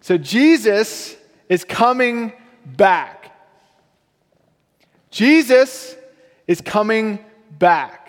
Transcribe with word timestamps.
So 0.00 0.16
Jesus 0.16 1.16
is 1.48 1.64
coming 1.64 2.32
back. 2.64 3.36
Jesus 5.10 5.94
is 6.46 6.60
coming 6.60 7.24
back. 7.58 8.00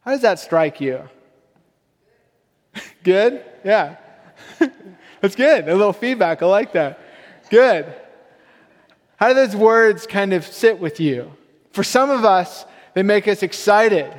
How 0.00 0.12
does 0.12 0.22
that 0.22 0.38
strike 0.38 0.80
you? 0.80 1.02
good? 3.02 3.42
Yeah. 3.64 3.96
That's 5.20 5.34
good. 5.34 5.68
A 5.68 5.74
little 5.74 5.92
feedback. 5.92 6.42
I 6.42 6.46
like 6.46 6.72
that. 6.72 6.98
Good. 7.50 7.92
How 9.16 9.28
do 9.28 9.34
those 9.34 9.56
words 9.56 10.06
kind 10.06 10.32
of 10.32 10.46
sit 10.46 10.78
with 10.78 11.00
you? 11.00 11.32
For 11.72 11.82
some 11.82 12.10
of 12.10 12.24
us, 12.24 12.66
they 12.94 13.02
make 13.02 13.26
us 13.26 13.42
excited 13.42 14.10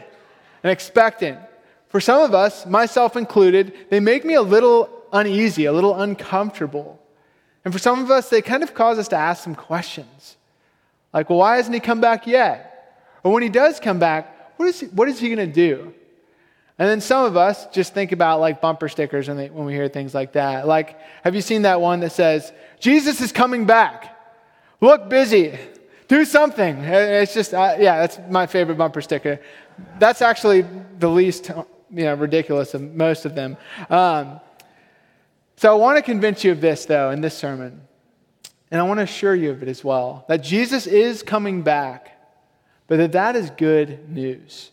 and 0.64 0.72
expectant. 0.72 1.40
For 1.90 2.00
some 2.00 2.22
of 2.22 2.34
us, 2.34 2.66
myself 2.66 3.16
included, 3.16 3.74
they 3.90 4.00
make 4.00 4.26
me 4.26 4.36
a 4.36 4.42
little 4.42 4.99
uneasy, 5.12 5.66
a 5.66 5.74
little 5.74 6.00
uncomfortable. 6.00 7.00
And 7.66 7.74
for 7.74 7.80
some 7.80 8.00
of 8.00 8.10
us, 8.10 8.30
they 8.30 8.42
kind 8.42 8.64
of 8.64 8.74
cause 8.74 8.98
us 8.98 9.08
to 9.10 9.16
ask 9.16 9.44
some 9.44 9.56
questions. 9.56 10.38
Like, 11.14 11.30
well, 11.30 11.40
why 11.40 11.58
hasn't 11.58 11.74
he 11.74 11.80
come 11.80 12.02
back 12.02 12.28
yet? 12.28 12.66
Or 13.24 13.34
when 13.34 13.44
he 13.44 13.50
does 13.50 13.80
come 13.80 14.00
back, 14.00 14.58
what 14.58 14.68
is 14.68 14.80
he, 14.80 14.86
what 14.88 15.10
is 15.10 15.20
he 15.20 15.34
going 15.34 15.48
to 15.48 15.54
do? 15.54 15.94
And 16.78 16.88
then 16.88 17.02
some 17.02 17.26
of 17.26 17.36
us 17.36 17.68
just 17.68 17.94
think 17.94 18.14
about 18.14 18.40
like 18.40 18.62
bumper 18.62 18.88
stickers 18.88 19.28
when, 19.28 19.36
they, 19.36 19.50
when 19.50 19.66
we 19.66 19.74
hear 19.74 19.90
things 19.90 20.14
like 20.14 20.34
that. 20.34 20.66
Like, 20.66 20.98
have 21.26 21.36
you 21.36 21.42
seen 21.42 21.64
that 21.64 21.82
one 21.82 22.00
that 22.00 22.14
says, 22.14 22.54
Jesus 22.80 23.20
is 23.20 23.34
coming 23.34 23.66
back? 23.66 24.16
Look 24.80 25.10
busy. 25.10 25.58
Do 26.08 26.24
something. 26.24 26.78
It's 26.84 27.34
just, 27.34 27.54
uh, 27.54 27.76
yeah, 27.78 27.98
that's 28.00 28.20
my 28.30 28.48
favorite 28.48 28.78
bumper 28.78 29.02
sticker. 29.02 29.42
That's 30.00 30.22
actually 30.22 30.66
the 30.98 31.10
least 31.10 31.50
you 31.50 32.04
know, 32.06 32.14
ridiculous 32.16 32.74
of 32.74 32.82
most 32.96 33.26
of 33.26 33.36
them. 33.36 33.58
Um, 33.90 34.40
so 35.60 35.70
I 35.70 35.76
want 35.76 35.98
to 35.98 36.02
convince 36.02 36.46
you 36.46 36.54
of 36.54 36.62
this, 36.62 36.86
though, 36.86 37.12
in 37.12 37.20
this 37.20 37.38
sermon. 37.38 37.82
And 38.72 38.80
I 38.80 38.86
want 38.86 39.00
to 39.00 39.04
assure 39.04 39.36
you 39.36 39.52
of 39.52 39.62
it 39.62 39.68
as 39.68 39.84
well 39.84 40.24
that 40.30 40.38
Jesus 40.38 40.88
is 40.88 41.22
coming 41.22 41.64
back, 41.64 42.18
but 42.88 42.96
that 42.96 43.12
that 43.12 43.36
is 43.36 43.50
good 43.50 44.10
news. 44.10 44.72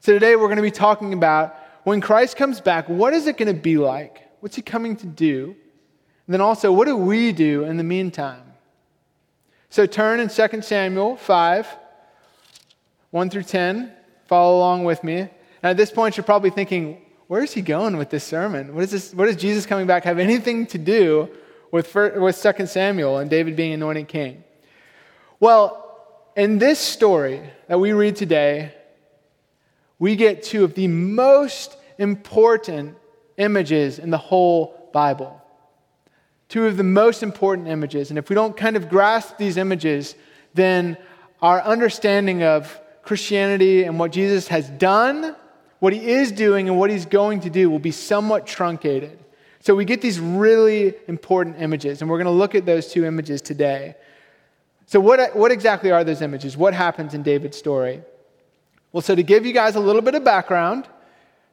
So 0.00 0.12
today 0.12 0.36
we're 0.36 0.48
going 0.48 0.56
to 0.56 0.62
be 0.62 0.70
talking 0.70 1.14
about 1.14 1.56
when 1.84 2.02
Christ 2.02 2.36
comes 2.36 2.60
back, 2.60 2.90
what 2.90 3.14
is 3.14 3.26
it 3.26 3.38
going 3.38 3.48
to 3.48 3.58
be 3.58 3.78
like? 3.78 4.20
What's 4.40 4.54
he 4.54 4.60
coming 4.60 4.96
to 4.96 5.06
do? 5.06 5.56
And 6.26 6.34
then 6.34 6.42
also, 6.42 6.70
what 6.70 6.86
do 6.86 6.94
we 6.94 7.32
do 7.32 7.64
in 7.64 7.78
the 7.78 7.84
meantime? 7.84 8.52
So 9.70 9.86
turn 9.86 10.20
in 10.20 10.28
2 10.28 10.60
Samuel 10.60 11.16
5, 11.16 11.66
1 13.12 13.30
through 13.30 13.44
10. 13.44 13.94
Follow 14.26 14.58
along 14.58 14.84
with 14.84 15.02
me. 15.02 15.20
And 15.20 15.30
at 15.62 15.78
this 15.78 15.90
point, 15.90 16.18
you're 16.18 16.24
probably 16.24 16.50
thinking, 16.50 17.00
where 17.28 17.42
is 17.42 17.52
he 17.52 17.60
going 17.60 17.96
with 17.96 18.10
this 18.10 18.24
sermon? 18.24 18.74
What, 18.74 18.84
is 18.84 18.90
this, 18.90 19.14
what 19.14 19.26
does 19.26 19.36
Jesus 19.36 19.66
coming 19.66 19.86
back 19.86 20.04
have 20.04 20.18
anything 20.18 20.66
to 20.68 20.78
do 20.78 21.28
with, 21.70 21.94
with 21.94 22.42
2 22.42 22.66
Samuel 22.66 23.18
and 23.18 23.30
David 23.30 23.54
being 23.54 23.74
anointed 23.74 24.08
king? 24.08 24.42
Well, 25.38 25.84
in 26.36 26.58
this 26.58 26.78
story 26.78 27.42
that 27.68 27.78
we 27.78 27.92
read 27.92 28.16
today, 28.16 28.74
we 29.98 30.16
get 30.16 30.42
two 30.42 30.64
of 30.64 30.74
the 30.74 30.88
most 30.88 31.76
important 31.98 32.96
images 33.36 33.98
in 33.98 34.10
the 34.10 34.18
whole 34.18 34.90
Bible. 34.92 35.42
Two 36.48 36.66
of 36.66 36.78
the 36.78 36.84
most 36.84 37.22
important 37.22 37.68
images. 37.68 38.08
And 38.08 38.18
if 38.18 38.30
we 38.30 38.34
don't 38.34 38.56
kind 38.56 38.74
of 38.74 38.88
grasp 38.88 39.36
these 39.36 39.58
images, 39.58 40.14
then 40.54 40.96
our 41.42 41.60
understanding 41.60 42.42
of 42.42 42.80
Christianity 43.02 43.84
and 43.84 43.98
what 43.98 44.12
Jesus 44.12 44.48
has 44.48 44.70
done, 44.70 45.36
what 45.80 45.92
he 45.92 46.10
is 46.10 46.32
doing, 46.32 46.68
and 46.68 46.78
what 46.78 46.90
he's 46.90 47.06
going 47.06 47.40
to 47.40 47.50
do 47.50 47.70
will 47.70 47.78
be 47.78 47.92
somewhat 47.92 48.46
truncated. 48.46 49.18
So 49.60 49.74
we 49.74 49.84
get 49.84 50.00
these 50.00 50.18
really 50.18 50.94
important 51.06 51.60
images, 51.60 52.00
and 52.00 52.10
we're 52.10 52.18
going 52.18 52.26
to 52.26 52.30
look 52.30 52.54
at 52.54 52.66
those 52.66 52.88
two 52.88 53.04
images 53.04 53.42
today. 53.42 53.94
So, 54.86 55.00
what, 55.00 55.36
what 55.36 55.52
exactly 55.52 55.90
are 55.90 56.02
those 56.02 56.22
images? 56.22 56.56
What 56.56 56.74
happens 56.74 57.14
in 57.14 57.22
David's 57.22 57.58
story? 57.58 58.02
Well, 58.92 59.02
so 59.02 59.14
to 59.14 59.22
give 59.22 59.44
you 59.44 59.52
guys 59.52 59.74
a 59.74 59.80
little 59.80 60.00
bit 60.00 60.14
of 60.14 60.24
background, 60.24 60.88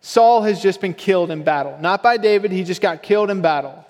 Saul 0.02 0.44
has 0.44 0.62
just 0.62 0.80
been 0.82 0.94
killed 0.94 1.32
in 1.32 1.44
battle. 1.44 1.78
Not 1.82 2.02
by 2.02 2.18
David, 2.18 2.52
he 2.52 2.64
just 2.64 2.82
got 2.82 3.04
killed 3.04 3.30
in 3.30 3.42
battle. 3.42 3.86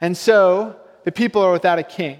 And 0.00 0.16
so 0.16 0.76
the 1.04 1.12
people 1.12 1.40
are 1.40 1.52
without 1.52 1.78
a 1.78 1.82
king. 1.82 2.18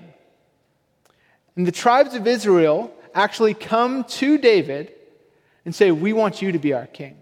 And 1.56 1.66
the 1.66 1.72
tribes 1.72 2.14
of 2.14 2.26
Israel 2.26 2.92
actually 3.14 3.54
come 3.54 4.04
to 4.04 4.38
David 4.38 4.92
and 5.64 5.74
say, 5.74 5.90
We 5.90 6.12
want 6.12 6.40
you 6.40 6.52
to 6.52 6.58
be 6.58 6.72
our 6.72 6.86
king. 6.86 7.16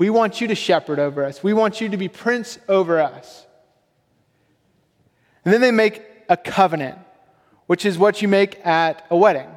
We 0.00 0.08
want 0.08 0.40
you 0.40 0.48
to 0.48 0.54
shepherd 0.54 0.98
over 0.98 1.26
us. 1.26 1.42
We 1.42 1.52
want 1.52 1.82
you 1.82 1.90
to 1.90 1.96
be 1.98 2.08
prince 2.08 2.58
over 2.70 3.00
us. 3.00 3.46
And 5.44 5.52
then 5.52 5.60
they 5.60 5.72
make 5.72 6.02
a 6.26 6.38
covenant, 6.38 6.98
which 7.66 7.84
is 7.84 7.98
what 7.98 8.22
you 8.22 8.26
make 8.26 8.64
at 8.64 9.04
a 9.10 9.16
wedding. 9.18 9.50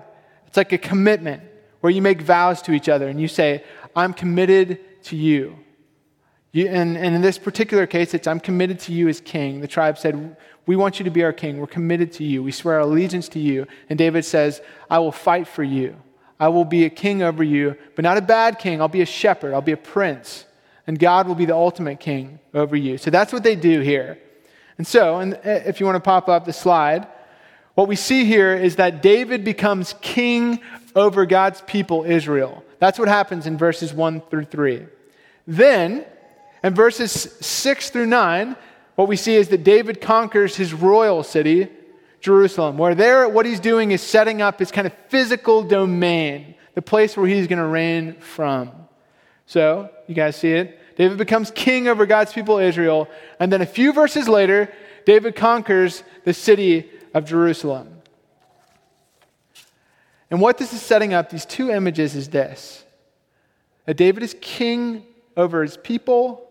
It's 0.45 0.57
like 0.57 0.73
a 0.73 0.77
commitment 0.77 1.43
where 1.79 1.93
you 1.93 2.01
make 2.01 2.21
vows 2.21 2.61
to 2.63 2.73
each 2.73 2.89
other 2.89 3.07
and 3.07 3.21
you 3.21 3.29
say, 3.29 3.63
I'm 3.95 4.13
committed 4.13 4.79
to 5.03 5.15
you. 5.15 5.55
you 6.51 6.67
and, 6.67 6.97
and 6.97 7.15
in 7.15 7.21
this 7.21 7.37
particular 7.37 7.87
case, 7.87 8.13
it's 8.13 8.27
I'm 8.27 8.41
committed 8.41 8.79
to 8.81 8.91
you 8.91 9.07
as 9.07 9.21
king. 9.21 9.61
The 9.61 9.67
tribe 9.69 9.97
said, 9.97 10.35
We 10.65 10.75
want 10.75 10.99
you 10.99 11.05
to 11.05 11.09
be 11.09 11.23
our 11.23 11.31
king. 11.31 11.57
We're 11.57 11.67
committed 11.67 12.11
to 12.13 12.25
you. 12.25 12.43
We 12.43 12.51
swear 12.51 12.79
allegiance 12.79 13.29
to 13.29 13.39
you. 13.39 13.65
And 13.87 13.97
David 13.97 14.25
says, 14.25 14.61
I 14.89 14.99
will 14.99 15.13
fight 15.13 15.47
for 15.47 15.63
you. 15.63 15.95
I 16.39 16.47
will 16.49 16.65
be 16.65 16.85
a 16.85 16.89
king 16.89 17.21
over 17.21 17.43
you, 17.43 17.77
but 17.95 18.03
not 18.03 18.17
a 18.17 18.21
bad 18.21 18.59
king. 18.59 18.81
I'll 18.81 18.87
be 18.87 19.01
a 19.01 19.05
shepherd. 19.05 19.53
I'll 19.53 19.61
be 19.61 19.71
a 19.71 19.77
prince. 19.77 20.45
And 20.87 20.99
God 20.99 21.27
will 21.27 21.35
be 21.35 21.45
the 21.45 21.55
ultimate 21.55 21.99
king 21.99 22.39
over 22.53 22.75
you. 22.75 22.97
So 22.97 23.09
that's 23.09 23.31
what 23.31 23.43
they 23.43 23.55
do 23.55 23.79
here. 23.79 24.19
And 24.77 24.85
so, 24.85 25.19
and 25.19 25.35
eh, 25.43 25.63
if 25.65 25.79
you 25.79 25.85
want 25.85 25.95
to 25.95 26.01
pop 26.01 26.27
up 26.27 26.45
the 26.45 26.53
slide, 26.53 27.07
what 27.75 27.87
we 27.87 27.95
see 27.95 28.25
here 28.25 28.53
is 28.53 28.75
that 28.75 29.01
David 29.01 29.43
becomes 29.43 29.95
king 30.01 30.59
over 30.95 31.25
God's 31.25 31.61
people, 31.61 32.03
Israel. 32.03 32.63
That's 32.79 32.99
what 32.99 33.07
happens 33.07 33.47
in 33.47 33.57
verses 33.57 33.93
1 33.93 34.21
through 34.29 34.45
3. 34.45 34.85
Then, 35.47 36.05
in 36.63 36.75
verses 36.75 37.11
6 37.11 37.89
through 37.89 38.05
9, 38.07 38.55
what 38.95 39.07
we 39.07 39.15
see 39.15 39.35
is 39.35 39.49
that 39.49 39.63
David 39.63 40.01
conquers 40.01 40.55
his 40.55 40.73
royal 40.73 41.23
city, 41.23 41.69
Jerusalem, 42.23 42.77
where 42.77 42.95
there, 42.95 43.27
what 43.27 43.45
he's 43.45 43.59
doing 43.59 43.91
is 43.91 44.01
setting 44.01 44.41
up 44.41 44.57
his 44.57 44.71
kind 44.71 44.87
of 44.87 44.93
physical 45.09 45.61
domain, 45.61 46.55
the 46.73 46.81
place 46.81 47.17
where 47.17 47.27
he's 47.27 47.47
going 47.47 47.59
to 47.59 47.67
reign 47.67 48.13
from. 48.21 48.71
So, 49.45 49.89
you 50.07 50.15
guys 50.15 50.37
see 50.37 50.53
it? 50.53 50.79
David 50.95 51.17
becomes 51.17 51.51
king 51.51 51.89
over 51.89 52.05
God's 52.05 52.31
people, 52.31 52.59
Israel. 52.59 53.09
And 53.41 53.51
then 53.51 53.61
a 53.61 53.65
few 53.65 53.91
verses 53.91 54.29
later, 54.29 54.73
David 55.05 55.35
conquers 55.35 56.01
the 56.23 56.33
city 56.33 56.89
of 57.13 57.25
Jerusalem. 57.25 57.89
And 60.31 60.39
what 60.39 60.57
this 60.57 60.71
is 60.71 60.81
setting 60.81 61.13
up, 61.13 61.29
these 61.29 61.45
two 61.45 61.71
images, 61.71 62.15
is 62.15 62.29
this 62.29 62.85
that 63.85 63.97
David 63.97 64.23
is 64.23 64.33
king 64.39 65.03
over 65.35 65.61
his 65.61 65.75
people, 65.75 66.47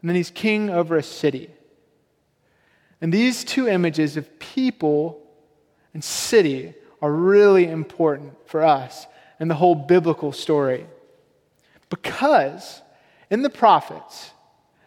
and 0.00 0.08
then 0.08 0.16
he's 0.16 0.30
king 0.30 0.70
over 0.70 0.96
a 0.96 1.02
city. 1.02 1.50
And 3.00 3.12
these 3.12 3.44
two 3.44 3.66
images 3.66 4.16
of 4.16 4.38
people 4.38 5.22
and 5.94 6.04
city 6.04 6.74
are 7.00 7.10
really 7.10 7.66
important 7.66 8.34
for 8.46 8.62
us 8.62 9.06
and 9.38 9.50
the 9.50 9.54
whole 9.54 9.74
biblical 9.74 10.32
story. 10.32 10.86
Because 11.88 12.82
in 13.30 13.42
the 13.42 13.50
prophets, 13.50 14.30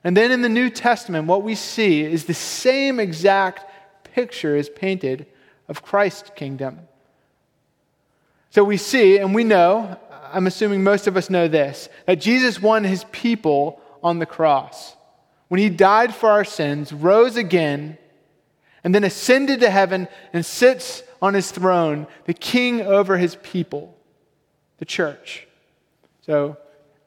and 0.03 0.15
then 0.15 0.31
in 0.31 0.41
the 0.41 0.49
New 0.49 0.69
Testament, 0.69 1.27
what 1.27 1.43
we 1.43 1.55
see 1.55 2.01
is 2.01 2.25
the 2.25 2.33
same 2.33 2.99
exact 2.99 3.65
picture 4.13 4.55
is 4.55 4.69
painted 4.69 5.25
of 5.67 5.81
Christ's 5.81 6.29
kingdom. 6.35 6.79
So 8.51 8.63
we 8.63 8.77
see 8.77 9.17
and 9.17 9.33
we 9.33 9.43
know, 9.43 9.97
I'm 10.31 10.45
assuming 10.45 10.83
most 10.83 11.07
of 11.07 11.17
us 11.17 11.29
know 11.29 11.47
this, 11.47 11.89
that 12.05 12.21
Jesus 12.21 12.61
won 12.61 12.83
his 12.83 13.05
people 13.05 13.81
on 14.03 14.19
the 14.19 14.25
cross. 14.25 14.95
When 15.47 15.59
he 15.59 15.69
died 15.69 16.13
for 16.13 16.29
our 16.29 16.43
sins, 16.43 16.93
rose 16.93 17.37
again, 17.37 17.97
and 18.83 18.93
then 18.93 19.03
ascended 19.03 19.61
to 19.61 19.69
heaven 19.69 20.07
and 20.33 20.45
sits 20.45 21.03
on 21.21 21.33
his 21.33 21.51
throne, 21.51 22.07
the 22.25 22.33
king 22.33 22.81
over 22.81 23.17
his 23.17 23.35
people, 23.37 23.97
the 24.77 24.85
church. 24.85 25.47
So 26.21 26.57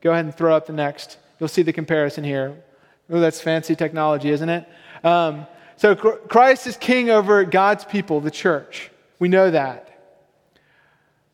go 0.00 0.12
ahead 0.12 0.25
and 0.25 0.34
throw 0.34 0.56
up 0.56 0.67
the 0.67 0.73
next. 0.73 1.19
You'll 1.38 1.49
see 1.49 1.62
the 1.62 1.73
comparison 1.73 2.25
here. 2.25 2.62
Oh, 3.11 3.20
that's 3.20 3.40
fancy 3.40 3.76
technology, 3.76 4.31
isn't 4.31 4.49
it? 4.49 4.67
Um, 5.05 5.46
so 5.76 5.94
Christ 5.94 6.67
is 6.67 6.76
king 6.76 7.11
over 7.11 7.44
God's 7.44 7.84
people, 7.84 8.20
the 8.20 8.31
church. 8.31 8.90
We 9.19 9.29
know 9.29 9.50
that. 9.50 9.82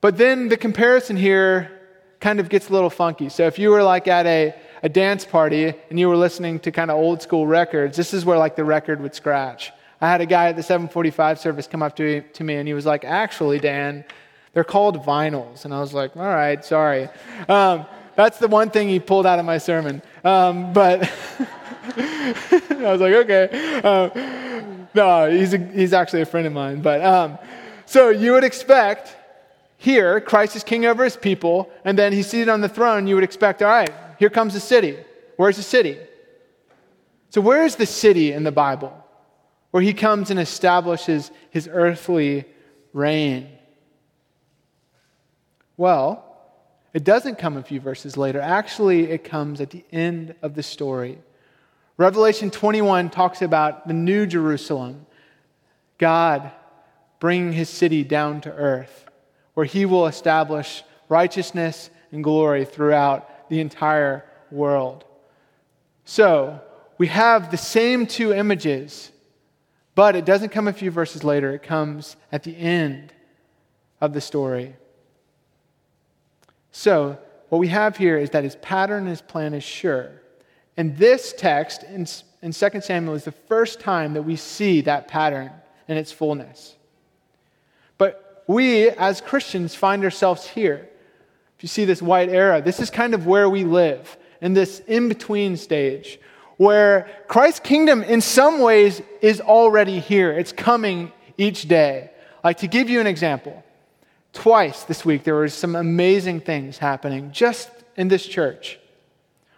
But 0.00 0.19
then 0.19 0.49
the 0.49 0.56
comparison 0.56 1.17
here 1.17 1.71
kind 2.19 2.41
of 2.41 2.49
gets 2.49 2.69
a 2.69 2.73
little 2.73 2.91
funky. 2.91 3.29
So 3.29 3.47
if 3.47 3.59
you 3.59 3.71
were 3.71 3.83
like 3.83 4.09
at 4.09 4.27
a, 4.27 4.55
a 4.83 4.88
dance 4.88 5.25
party 5.25 5.75
and 5.91 5.99
you 5.99 6.09
were 6.09 6.17
listening 6.17 6.59
to 6.61 6.73
kind 6.73 6.91
of 6.91 6.97
old 6.97 7.23
school 7.23 7.47
records, 7.47 7.97
this 7.97 8.12
is 8.12 8.25
where 8.25 8.38
like 8.38 8.56
the 8.56 8.65
record 8.65 9.00
would 9.00 9.15
scratch. 9.15 9.73
I 10.02 10.08
had 10.08 10.20
a 10.20 10.26
guy 10.26 10.49
at 10.49 10.56
the 10.56 10.64
745 10.64 11.38
service 11.38 11.69
come 11.69 11.81
up 11.81 11.94
to, 11.94 12.22
to 12.22 12.43
me 12.43 12.56
and 12.56 12.66
he 12.66 12.75
was 12.75 12.84
like, 12.84 13.04
actually, 13.04 13.60
Dan, 13.60 14.04
they're 14.52 14.64
called 14.64 14.99
vinyls. 15.06 15.64
And 15.64 15.72
I 15.72 15.78
was 15.78 15.94
like, 15.94 16.16
all 16.16 16.25
right, 16.25 16.62
sorry. 16.64 17.08
Um, 17.49 17.87
that's 18.16 18.38
the 18.38 18.49
one 18.49 18.70
thing 18.70 18.88
he 18.88 18.99
pulled 18.99 19.26
out 19.26 19.38
of 19.38 19.44
my 19.44 19.58
sermon. 19.58 20.02
Um, 20.25 20.72
but 20.72 21.02
I 21.96 22.34
was 22.81 23.00
like, 23.00 23.14
okay. 23.14 23.81
Um, 23.82 24.88
no, 24.93 25.31
he's, 25.31 25.54
a, 25.54 25.58
he's 25.58 25.93
actually 25.93 26.22
a 26.22 26.26
friend 26.26 26.49
of 26.49 26.52
mine. 26.52 26.82
But 26.82 27.00
um, 27.04 27.38
so 27.87 28.10
you 28.10 28.32
would 28.32 28.44
expect 28.44 29.16
here, 29.78 30.20
Christ 30.20 30.56
is 30.56 30.64
king 30.64 30.84
over 30.84 31.04
his 31.04 31.16
people, 31.16 31.70
and 31.84 31.96
then 31.96 32.12
he's 32.12 32.26
seated 32.26 32.49
on 32.49 32.60
the 32.60 32.69
throne. 32.69 33.06
You 33.06 33.14
would 33.14 33.25
expect, 33.25 33.62
all 33.62 33.69
right, 33.69 33.93
here 34.19 34.31
comes 34.31 34.54
the 34.54 34.60
city. 34.60 34.99
Where's 35.37 35.56
the 35.56 35.62
city? 35.62 35.99
So, 37.31 37.40
where 37.40 37.64
is 37.64 37.76
the 37.76 37.87
city 37.87 38.32
in 38.32 38.44
the 38.44 38.52
Bible 38.52 39.01
where 39.73 39.83
he 39.83 39.93
comes 39.93 40.31
and 40.31 40.39
establishes 40.39 41.33
his 41.51 41.69
earthly 41.71 42.45
reign? 42.93 43.49
Well, 45.77 46.25
it 46.95 47.05
doesn't 47.05 47.39
come 47.39 47.57
a 47.57 47.63
few 47.63 47.81
verses 47.81 48.17
later. 48.17 48.41
Actually, 48.41 49.11
it 49.11 49.25
comes 49.25 49.61
at 49.61 49.71
the 49.71 49.85
end 49.91 50.35
of 50.43 50.55
the 50.55 50.63
story. 50.63 51.19
Revelation 51.97 52.51
21 52.51 53.11
talks 53.11 53.43
about 53.43 53.87
the 53.87 53.95
new 53.95 54.27
Jerusalem, 54.27 55.07
God 55.99 56.51
bringing 57.23 57.53
his 57.53 57.69
city 57.69 58.03
down 58.03 58.41
to 58.41 58.53
earth, 58.53 59.07
where 59.55 59.65
he 59.65 59.87
will 59.87 60.07
establish 60.07 60.83
righteousness 61.09 61.89
and 62.11 62.25
glory 62.25 62.65
throughout 62.65 63.49
the 63.49 63.61
entire 63.61 64.25
world. 64.51 65.05
So, 66.05 66.61
we 66.99 67.07
have 67.07 67.53
the 67.53 67.57
same 67.57 68.09
two 68.09 68.33
images, 68.33 69.12
but 69.94 70.17
it 70.17 70.25
doesn't 70.25 70.50
come 70.50 70.69
a 70.69 70.73
few 70.73 70.91
verses 70.91 71.23
later. 71.23 71.55
It 71.55 71.62
comes 71.62 72.17
at 72.31 72.43
the 72.43 72.56
end 72.56 73.12
of 74.00 74.12
the 74.12 74.21
story. 74.21 74.75
So, 76.71 77.19
what 77.50 77.59
we 77.59 77.69
have 77.69 77.99
here 77.99 78.17
is 78.17 78.31
that 78.31 78.44
his 78.44 78.56
pattern 78.56 79.00
and 79.00 79.09
his 79.09 79.21
plan 79.21 79.53
is 79.53 79.62
sure. 79.62 80.11
And 80.79 80.97
this 80.97 81.35
text 81.37 81.83
in, 81.83 82.06
in 82.41 82.53
2 82.53 82.81
Samuel 82.81 83.15
is 83.15 83.25
the 83.25 83.33
first 83.33 83.79
time 83.79 84.15
that 84.15 84.23
we 84.23 84.37
see 84.37 84.81
that 84.83 85.06
pattern 85.06 85.50
in 85.87 85.99
its 85.99 86.11
fullness. 86.11 86.75
But 87.99 88.45
we, 88.47 88.88
as 88.88 89.21
Christians, 89.21 89.75
find 89.75 90.03
ourselves 90.03 90.47
here. 90.47 90.88
If 91.59 91.62
you 91.62 91.69
see 91.69 91.85
this 91.85 92.00
white 92.00 92.31
arrow, 92.31 92.61
this 92.61 92.81
is 92.81 92.91
kind 92.91 93.15
of 93.15 93.27
where 93.27 93.50
we 93.50 93.65
live, 93.65 94.17
in 94.41 94.55
this 94.55 94.81
in 94.81 95.09
between 95.09 95.56
stage, 95.56 96.19
where 96.62 97.09
Christ's 97.29 97.61
kingdom, 97.61 98.03
in 98.03 98.20
some 98.20 98.61
ways, 98.61 99.03
is 99.20 99.41
already 99.41 99.99
here. 99.99 100.31
It's 100.32 100.53
coming 100.53 101.12
each 101.37 101.69
day. 101.69 102.11
Like, 102.44 102.59
to 102.59 102.67
give 102.67 102.91
you 102.91 103.00
an 103.00 103.06
example, 103.06 103.62
Twice 104.32 104.85
this 104.85 105.05
week, 105.05 105.25
there 105.25 105.35
were 105.35 105.49
some 105.49 105.76
amazing 105.76 106.41
things 106.41 106.79
happening 106.79 107.32
just 107.32 107.70
in 107.97 108.09
this 108.09 108.26
church. 108.26 108.79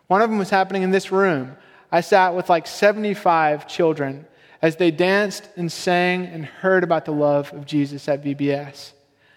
One 0.09 0.21
of 0.21 0.29
them 0.29 0.39
was 0.39 0.51
happening 0.51 0.83
in 0.83 0.91
this 0.91 1.13
room. 1.13 1.57
I 1.93 2.01
sat 2.01 2.35
with 2.35 2.49
like 2.49 2.67
75 2.67 3.69
children 3.69 4.27
as 4.61 4.77
they 4.77 4.91
danced 4.91 5.49
and 5.57 5.71
sang 5.71 6.27
and 6.27 6.45
heard 6.45 6.83
about 6.83 7.05
the 7.05 7.13
love 7.13 7.53
of 7.53 7.67
Jesus 7.67 8.09
at 8.09 8.25
VBS. 8.25 8.93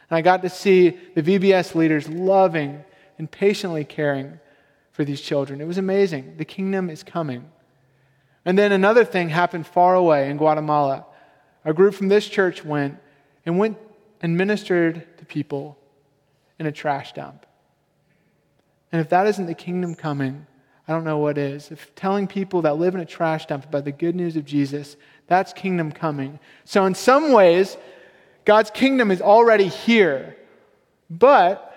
And 0.10 0.18
I 0.18 0.22
got 0.22 0.42
to 0.42 0.50
see 0.50 0.98
the 1.14 1.22
VBS 1.22 1.76
leaders 1.76 2.10
loving 2.10 2.84
and 3.20 3.30
patiently 3.30 3.86
caring 3.86 4.40
for 4.92 5.06
these 5.06 5.22
children. 5.22 5.62
It 5.62 5.68
was 5.68 5.78
amazing. 5.78 6.38
The 6.38 6.46
kingdom 6.46 6.90
is 6.90 7.04
coming. 7.04 7.46
And 8.48 8.58
then 8.58 8.72
another 8.72 9.04
thing 9.04 9.28
happened 9.28 9.68
far 9.68 9.94
away 9.94 10.30
in 10.30 10.38
Guatemala. 10.38 11.06
A 11.66 11.74
group 11.74 11.94
from 11.94 12.08
this 12.08 12.26
church 12.26 12.64
went 12.64 12.98
and 13.46 13.60
went 13.60 13.78
and 14.22 14.38
ministered 14.38 15.06
to 15.18 15.26
people 15.26 15.78
in 16.58 16.66
a 16.66 16.72
trash 16.72 17.12
dump. 17.12 17.46
And 18.90 19.02
if 19.02 19.10
that 19.10 19.28
isn't 19.28 19.48
the 19.48 19.54
kingdom 19.54 19.96
coming, 19.96 20.48
I 20.88 20.94
don't 20.94 21.04
know 21.04 21.18
what 21.18 21.38
is. 21.38 21.72
If 21.72 21.94
telling 21.94 22.26
people 22.26 22.62
that 22.62 22.78
live 22.78 22.96
in 22.96 23.02
a 23.02 23.06
trash 23.06 23.48
dump 23.48 23.66
about 23.66 23.84
the 23.84 23.92
good 23.92 24.16
news 24.16 24.38
of 24.38 24.46
Jesus, 24.46 24.96
that's 25.28 25.52
kingdom 25.52 25.92
coming. 25.92 26.40
So, 26.64 26.86
in 26.86 26.96
some 26.96 27.34
ways, 27.34 27.76
God's 28.46 28.70
kingdom 28.70 29.12
is 29.12 29.22
already 29.22 29.68
here, 29.68 30.38
but 31.10 31.76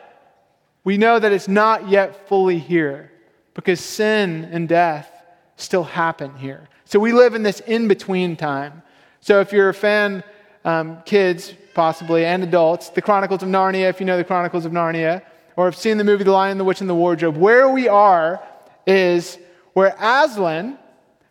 we 0.84 0.98
know 0.98 1.18
that 1.18 1.32
it's 1.32 1.48
not 1.48 1.88
yet 1.88 2.28
fully 2.28 2.60
here 2.60 3.10
because 3.54 3.80
sin 3.80 4.48
and 4.52 4.68
death 4.68 5.10
still 5.60 5.84
happen 5.84 6.34
here. 6.36 6.68
So, 6.84 6.98
we 6.98 7.12
live 7.12 7.34
in 7.34 7.42
this 7.42 7.60
in 7.60 7.88
between 7.88 8.36
time. 8.36 8.82
So, 9.20 9.40
if 9.40 9.52
you're 9.52 9.68
a 9.68 9.74
fan, 9.74 10.24
um, 10.64 11.02
kids, 11.04 11.54
possibly, 11.74 12.24
and 12.24 12.42
adults, 12.42 12.90
the 12.90 13.02
Chronicles 13.02 13.42
of 13.42 13.48
Narnia, 13.48 13.88
if 13.88 14.00
you 14.00 14.06
know 14.06 14.16
the 14.16 14.24
Chronicles 14.24 14.64
of 14.64 14.72
Narnia, 14.72 15.22
or 15.56 15.66
have 15.66 15.76
seen 15.76 15.98
the 15.98 16.04
movie 16.04 16.24
The 16.24 16.32
Lion, 16.32 16.58
the 16.58 16.64
Witch, 16.64 16.80
and 16.80 16.88
the 16.88 16.94
Wardrobe. 16.94 17.36
Where 17.36 17.68
we 17.68 17.88
are 17.88 18.42
is 18.86 19.38
where 19.72 19.94
Aslan 20.00 20.78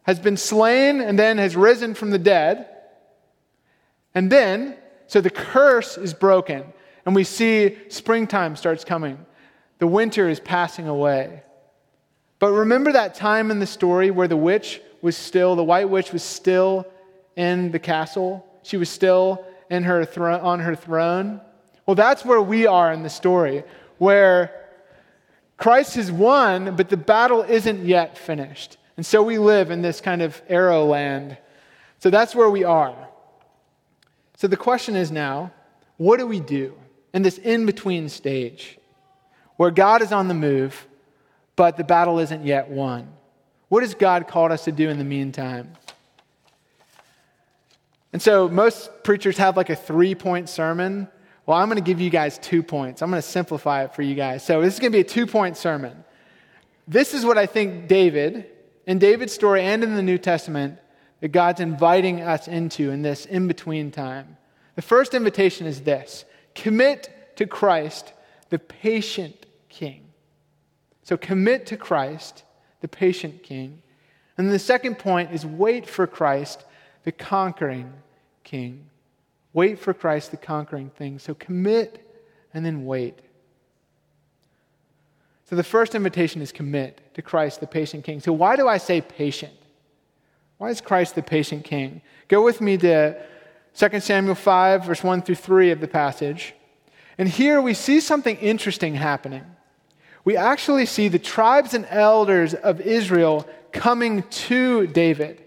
has 0.03 0.19
been 0.19 0.37
slain 0.37 1.01
and 1.01 1.17
then 1.17 1.37
has 1.37 1.55
risen 1.55 1.93
from 1.93 2.11
the 2.11 2.19
dead. 2.19 2.67
And 4.15 4.31
then, 4.31 4.75
so 5.07 5.21
the 5.21 5.29
curse 5.29 5.97
is 5.97 6.13
broken, 6.13 6.63
and 7.05 7.15
we 7.15 7.23
see 7.23 7.77
springtime 7.89 8.55
starts 8.55 8.83
coming. 8.83 9.25
The 9.79 9.87
winter 9.87 10.27
is 10.29 10.39
passing 10.39 10.87
away. 10.87 11.43
But 12.39 12.51
remember 12.51 12.93
that 12.93 13.15
time 13.15 13.51
in 13.51 13.59
the 13.59 13.67
story 13.67 14.11
where 14.11 14.27
the 14.27 14.37
witch 14.37 14.81
was 15.01 15.15
still, 15.15 15.55
the 15.55 15.63
white 15.63 15.89
witch 15.89 16.11
was 16.11 16.23
still 16.23 16.85
in 17.35 17.71
the 17.71 17.79
castle? 17.79 18.45
She 18.63 18.77
was 18.77 18.89
still 18.89 19.45
in 19.69 19.83
her 19.83 20.07
on 20.41 20.59
her 20.59 20.75
throne? 20.75 21.41
Well, 21.85 21.95
that's 21.95 22.23
where 22.25 22.41
we 22.41 22.65
are 22.65 22.91
in 22.93 23.03
the 23.03 23.09
story, 23.09 23.63
where 23.97 24.67
Christ 25.57 25.95
has 25.95 26.11
won, 26.11 26.75
but 26.75 26.89
the 26.89 26.97
battle 26.97 27.41
isn't 27.41 27.85
yet 27.85 28.17
finished. 28.17 28.77
And 28.95 29.05
so 29.05 29.23
we 29.23 29.37
live 29.37 29.71
in 29.71 29.81
this 29.81 30.01
kind 30.01 30.21
of 30.21 30.41
arrow 30.47 30.85
land. 30.85 31.37
So 31.99 32.09
that's 32.09 32.33
where 32.35 32.49
we 32.49 32.63
are. 32.63 32.95
So 34.37 34.47
the 34.47 34.57
question 34.57 34.95
is 34.95 35.11
now 35.11 35.51
what 35.97 36.17
do 36.17 36.25
we 36.25 36.39
do 36.39 36.77
in 37.13 37.23
this 37.23 37.37
in 37.37 37.65
between 37.65 38.07
stage 38.07 38.77
where 39.57 39.71
God 39.71 40.01
is 40.01 40.13
on 40.13 40.29
the 40.29 40.33
move, 40.33 40.87
but 41.59 41.75
the 41.75 41.83
battle 41.83 42.19
isn't 42.19 42.45
yet 42.45 42.69
won? 42.69 43.05
What 43.67 43.83
has 43.83 43.93
God 43.93 44.29
called 44.29 44.53
us 44.53 44.63
to 44.63 44.71
do 44.71 44.87
in 44.87 44.97
the 44.97 45.03
meantime? 45.03 45.73
And 48.13 48.21
so 48.21 48.47
most 48.47 49.03
preachers 49.03 49.37
have 49.39 49.57
like 49.57 49.69
a 49.69 49.75
three 49.75 50.15
point 50.15 50.47
sermon. 50.47 51.09
Well, 51.45 51.57
I'm 51.57 51.67
going 51.67 51.75
to 51.75 51.83
give 51.83 51.99
you 51.99 52.09
guys 52.09 52.37
two 52.37 52.63
points. 52.63 53.01
I'm 53.01 53.09
going 53.09 53.21
to 53.21 53.27
simplify 53.27 53.83
it 53.83 53.93
for 53.93 54.03
you 54.03 54.15
guys. 54.15 54.41
So 54.41 54.61
this 54.61 54.73
is 54.73 54.79
going 54.79 54.93
to 54.93 54.95
be 54.95 55.01
a 55.01 55.03
two 55.03 55.27
point 55.27 55.57
sermon. 55.57 56.05
This 56.87 57.13
is 57.13 57.25
what 57.25 57.37
I 57.37 57.45
think 57.45 57.89
David, 57.89 58.45
in 58.87 58.97
David's 58.97 59.33
story 59.33 59.61
and 59.61 59.83
in 59.83 59.95
the 59.97 60.01
New 60.01 60.17
Testament, 60.17 60.79
that 61.19 61.33
God's 61.33 61.59
inviting 61.59 62.21
us 62.21 62.47
into 62.47 62.89
in 62.89 63.01
this 63.01 63.25
in 63.25 63.49
between 63.49 63.91
time. 63.91 64.37
The 64.77 64.81
first 64.81 65.13
invitation 65.13 65.67
is 65.67 65.81
this 65.81 66.23
commit 66.55 67.35
to 67.35 67.45
Christ, 67.45 68.13
the 68.49 68.59
patient 68.59 69.45
king. 69.67 70.08
So 71.09 71.17
commit 71.17 71.65
to 71.65 71.75
Christ, 71.75 72.43
the 72.81 72.87
patient 72.87 73.41
king. 73.41 73.81
And 74.37 74.51
the 74.51 74.59
second 74.59 74.99
point 74.99 75.31
is 75.31 75.43
wait 75.43 75.87
for 75.87 76.05
Christ, 76.05 76.65
the 77.03 77.11
conquering 77.11 77.91
king. 78.43 78.85
Wait 79.51 79.79
for 79.79 79.91
Christ, 79.91 80.29
the 80.29 80.37
conquering 80.37 80.91
thing. 80.91 81.17
So 81.17 81.33
commit 81.33 82.23
and 82.53 82.63
then 82.63 82.85
wait. 82.85 83.17
So 85.45 85.55
the 85.55 85.63
first 85.63 85.95
invitation 85.95 86.43
is 86.43 86.51
commit 86.51 87.01
to 87.15 87.23
Christ, 87.23 87.59
the 87.59 87.65
patient 87.65 88.03
king. 88.03 88.19
So 88.19 88.31
why 88.31 88.55
do 88.55 88.67
I 88.67 88.77
say 88.77 89.01
patient? 89.01 89.57
Why 90.59 90.69
is 90.69 90.79
Christ 90.79 91.15
the 91.15 91.23
patient 91.23 91.63
king? 91.63 92.03
Go 92.27 92.43
with 92.43 92.61
me 92.61 92.77
to 92.77 93.19
2 93.73 93.99
Samuel 93.99 94.35
5, 94.35 94.85
verse 94.85 95.03
1 95.03 95.23
through 95.23 95.33
3 95.33 95.71
of 95.71 95.81
the 95.81 95.87
passage. 95.87 96.53
And 97.17 97.27
here 97.27 97.59
we 97.63 97.73
see 97.73 97.99
something 97.99 98.35
interesting 98.35 98.93
happening. 98.93 99.43
We 100.25 100.35
actually 100.37 100.85
see 100.85 101.07
the 101.07 101.19
tribes 101.19 101.73
and 101.73 101.85
elders 101.89 102.53
of 102.53 102.81
Israel 102.81 103.47
coming 103.71 104.23
to 104.23 104.87
David. 104.87 105.43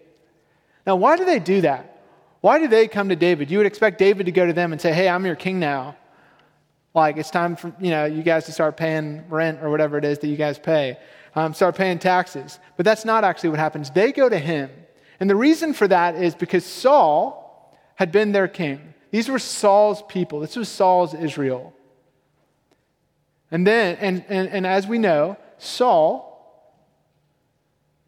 Now, 0.86 0.96
why 0.96 1.16
do 1.16 1.24
they 1.24 1.38
do 1.38 1.60
that? 1.62 1.88
Why 2.40 2.58
do 2.58 2.66
they 2.66 2.88
come 2.88 3.08
to 3.10 3.16
David? 3.16 3.50
You 3.50 3.58
would 3.58 3.66
expect 3.66 3.98
David 3.98 4.26
to 4.26 4.32
go 4.32 4.46
to 4.46 4.52
them 4.52 4.72
and 4.72 4.80
say, 4.80 4.92
Hey, 4.92 5.08
I'm 5.08 5.24
your 5.24 5.36
king 5.36 5.60
now. 5.60 5.96
Like, 6.94 7.16
it's 7.16 7.30
time 7.30 7.56
for 7.56 7.72
you, 7.80 7.90
know, 7.90 8.04
you 8.04 8.22
guys 8.22 8.44
to 8.46 8.52
start 8.52 8.76
paying 8.76 9.24
rent 9.28 9.60
or 9.62 9.70
whatever 9.70 9.96
it 9.96 10.04
is 10.04 10.18
that 10.18 10.26
you 10.26 10.36
guys 10.36 10.58
pay, 10.58 10.98
um, 11.34 11.54
start 11.54 11.74
paying 11.76 11.98
taxes. 11.98 12.58
But 12.76 12.84
that's 12.84 13.04
not 13.04 13.24
actually 13.24 13.50
what 13.50 13.60
happens. 13.60 13.90
They 13.90 14.12
go 14.12 14.28
to 14.28 14.38
him. 14.38 14.70
And 15.18 15.30
the 15.30 15.36
reason 15.36 15.72
for 15.72 15.88
that 15.88 16.16
is 16.16 16.34
because 16.34 16.66
Saul 16.66 17.78
had 17.94 18.12
been 18.12 18.32
their 18.32 18.48
king. 18.48 18.92
These 19.10 19.28
were 19.28 19.38
Saul's 19.38 20.02
people, 20.08 20.40
this 20.40 20.56
was 20.56 20.68
Saul's 20.68 21.14
Israel. 21.14 21.72
And 23.52 23.66
then, 23.66 23.96
and, 24.00 24.24
and, 24.28 24.48
and 24.48 24.66
as 24.66 24.88
we 24.88 24.98
know, 24.98 25.36
Saul 25.58 26.30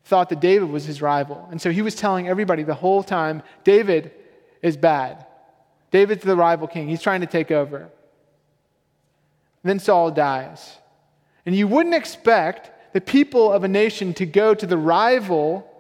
thought 0.07 0.31
that 0.31 0.41
David 0.41 0.71
was 0.71 0.87
his 0.87 1.03
rival. 1.03 1.47
And 1.51 1.61
so 1.61 1.71
he 1.71 1.83
was 1.83 1.95
telling 1.95 2.27
everybody 2.27 2.63
the 2.63 2.75
whole 2.75 3.03
time 3.03 3.43
David 3.63 4.11
is 4.63 4.77
bad. 4.79 5.27
David's 5.91 6.25
the 6.25 6.35
rival 6.35 6.67
king. 6.67 6.89
He's 6.89 7.03
trying 7.03 7.21
to 7.21 7.27
take 7.27 7.51
over. 7.51 7.91
Then 9.63 9.79
Saul 9.79 10.11
dies. 10.11 10.79
And 11.45 11.55
you 11.55 11.69
wouldn't 11.69 11.95
expect 11.95 12.93
the 12.95 13.01
people 13.01 13.53
of 13.53 13.65
a 13.65 13.69
nation 13.69 14.15
to 14.15 14.27
go 14.27 14.55
to 14.55 14.67
the 14.67 14.79
rival 14.79 15.71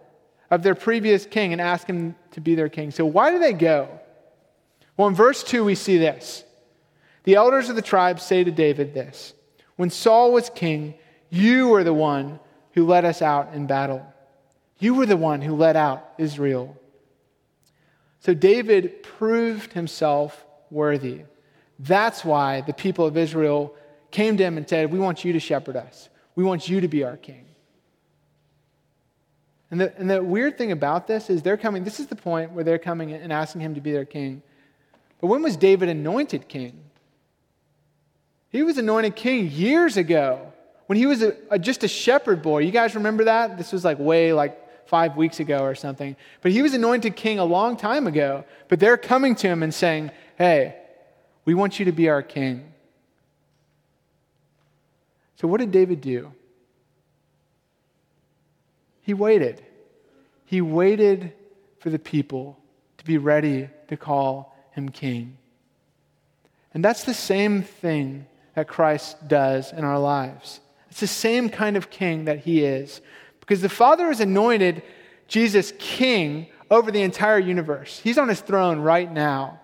of 0.50 0.62
their 0.62 0.74
previous 0.74 1.24
king 1.24 1.52
and 1.52 1.60
ask 1.60 1.86
him 1.86 2.14
to 2.32 2.40
be 2.40 2.54
their 2.54 2.68
king. 2.68 2.90
So, 2.90 3.06
why 3.06 3.30
do 3.30 3.38
they 3.38 3.52
go? 3.52 3.88
Well, 4.96 5.08
in 5.08 5.14
verse 5.14 5.42
2, 5.42 5.64
we 5.64 5.74
see 5.74 5.98
this. 5.98 6.44
The 7.24 7.36
elders 7.36 7.68
of 7.70 7.76
the 7.76 7.82
tribes 7.82 8.22
say 8.22 8.44
to 8.44 8.50
David 8.50 8.92
this 8.94 9.32
When 9.76 9.90
Saul 9.90 10.32
was 10.32 10.50
king, 10.50 10.94
you 11.30 11.68
were 11.68 11.84
the 11.84 11.94
one 11.94 12.38
who 12.72 12.86
led 12.86 13.04
us 13.04 13.22
out 13.22 13.54
in 13.54 13.66
battle. 13.66 14.04
You 14.78 14.94
were 14.94 15.06
the 15.06 15.16
one 15.16 15.40
who 15.40 15.54
led 15.54 15.76
out 15.76 16.14
Israel. 16.18 16.76
So 18.20 18.34
David 18.34 19.02
proved 19.02 19.72
himself 19.72 20.44
worthy. 20.70 21.22
That's 21.78 22.24
why 22.24 22.60
the 22.62 22.72
people 22.72 23.06
of 23.06 23.16
Israel 23.16 23.74
came 24.10 24.36
to 24.36 24.44
him 24.44 24.56
and 24.56 24.68
said, 24.68 24.92
We 24.92 24.98
want 24.98 25.24
you 25.24 25.32
to 25.32 25.40
shepherd 25.40 25.76
us. 25.76 26.08
We 26.36 26.44
want 26.44 26.68
you 26.68 26.80
to 26.80 26.88
be 26.88 27.04
our 27.04 27.16
king. 27.16 27.44
And 29.70 29.80
the, 29.80 29.96
and 29.98 30.08
the 30.08 30.22
weird 30.22 30.56
thing 30.56 30.72
about 30.72 31.06
this 31.06 31.30
is 31.30 31.42
they're 31.42 31.56
coming, 31.56 31.84
this 31.84 31.98
is 31.98 32.06
the 32.06 32.16
point 32.16 32.52
where 32.52 32.62
they're 32.62 32.78
coming 32.78 33.12
and 33.12 33.32
asking 33.32 33.60
him 33.60 33.74
to 33.74 33.80
be 33.80 33.92
their 33.92 34.04
king. 34.04 34.42
But 35.20 35.26
when 35.26 35.42
was 35.42 35.56
David 35.56 35.88
anointed 35.88 36.48
king? 36.48 36.78
He 38.54 38.62
was 38.62 38.78
anointed 38.78 39.16
king 39.16 39.50
years 39.50 39.96
ago 39.96 40.52
when 40.86 40.96
he 40.96 41.06
was 41.06 41.22
a, 41.22 41.34
a, 41.50 41.58
just 41.58 41.82
a 41.82 41.88
shepherd 41.88 42.40
boy. 42.40 42.60
You 42.60 42.70
guys 42.70 42.94
remember 42.94 43.24
that? 43.24 43.58
This 43.58 43.72
was 43.72 43.84
like 43.84 43.98
way 43.98 44.32
like 44.32 44.86
five 44.86 45.16
weeks 45.16 45.40
ago 45.40 45.64
or 45.64 45.74
something. 45.74 46.14
But 46.40 46.52
he 46.52 46.62
was 46.62 46.72
anointed 46.72 47.16
king 47.16 47.40
a 47.40 47.44
long 47.44 47.76
time 47.76 48.06
ago. 48.06 48.44
But 48.68 48.78
they're 48.78 48.96
coming 48.96 49.34
to 49.34 49.48
him 49.48 49.64
and 49.64 49.74
saying, 49.74 50.12
hey, 50.38 50.76
we 51.44 51.54
want 51.54 51.80
you 51.80 51.86
to 51.86 51.90
be 51.90 52.08
our 52.08 52.22
king. 52.22 52.72
So 55.40 55.48
what 55.48 55.58
did 55.58 55.72
David 55.72 56.00
do? 56.00 56.30
He 59.02 59.14
waited. 59.14 59.64
He 60.44 60.60
waited 60.60 61.32
for 61.80 61.90
the 61.90 61.98
people 61.98 62.56
to 62.98 63.04
be 63.04 63.18
ready 63.18 63.68
to 63.88 63.96
call 63.96 64.56
him 64.70 64.90
king. 64.90 65.38
And 66.72 66.84
that's 66.84 67.02
the 67.02 67.14
same 67.14 67.64
thing 67.64 68.26
that 68.54 68.68
Christ 68.68 69.28
does 69.28 69.72
in 69.72 69.84
our 69.84 69.98
lives. 69.98 70.60
It's 70.90 71.00
the 71.00 71.06
same 71.06 71.48
kind 71.48 71.76
of 71.76 71.90
king 71.90 72.26
that 72.26 72.40
he 72.40 72.64
is. 72.64 73.00
Because 73.40 73.60
the 73.60 73.68
Father 73.68 74.06
has 74.06 74.20
anointed 74.20 74.82
Jesus 75.26 75.72
king 75.78 76.46
over 76.70 76.90
the 76.90 77.02
entire 77.02 77.38
universe. 77.38 78.00
He's 78.02 78.18
on 78.18 78.28
his 78.28 78.40
throne 78.40 78.80
right 78.80 79.10
now. 79.10 79.60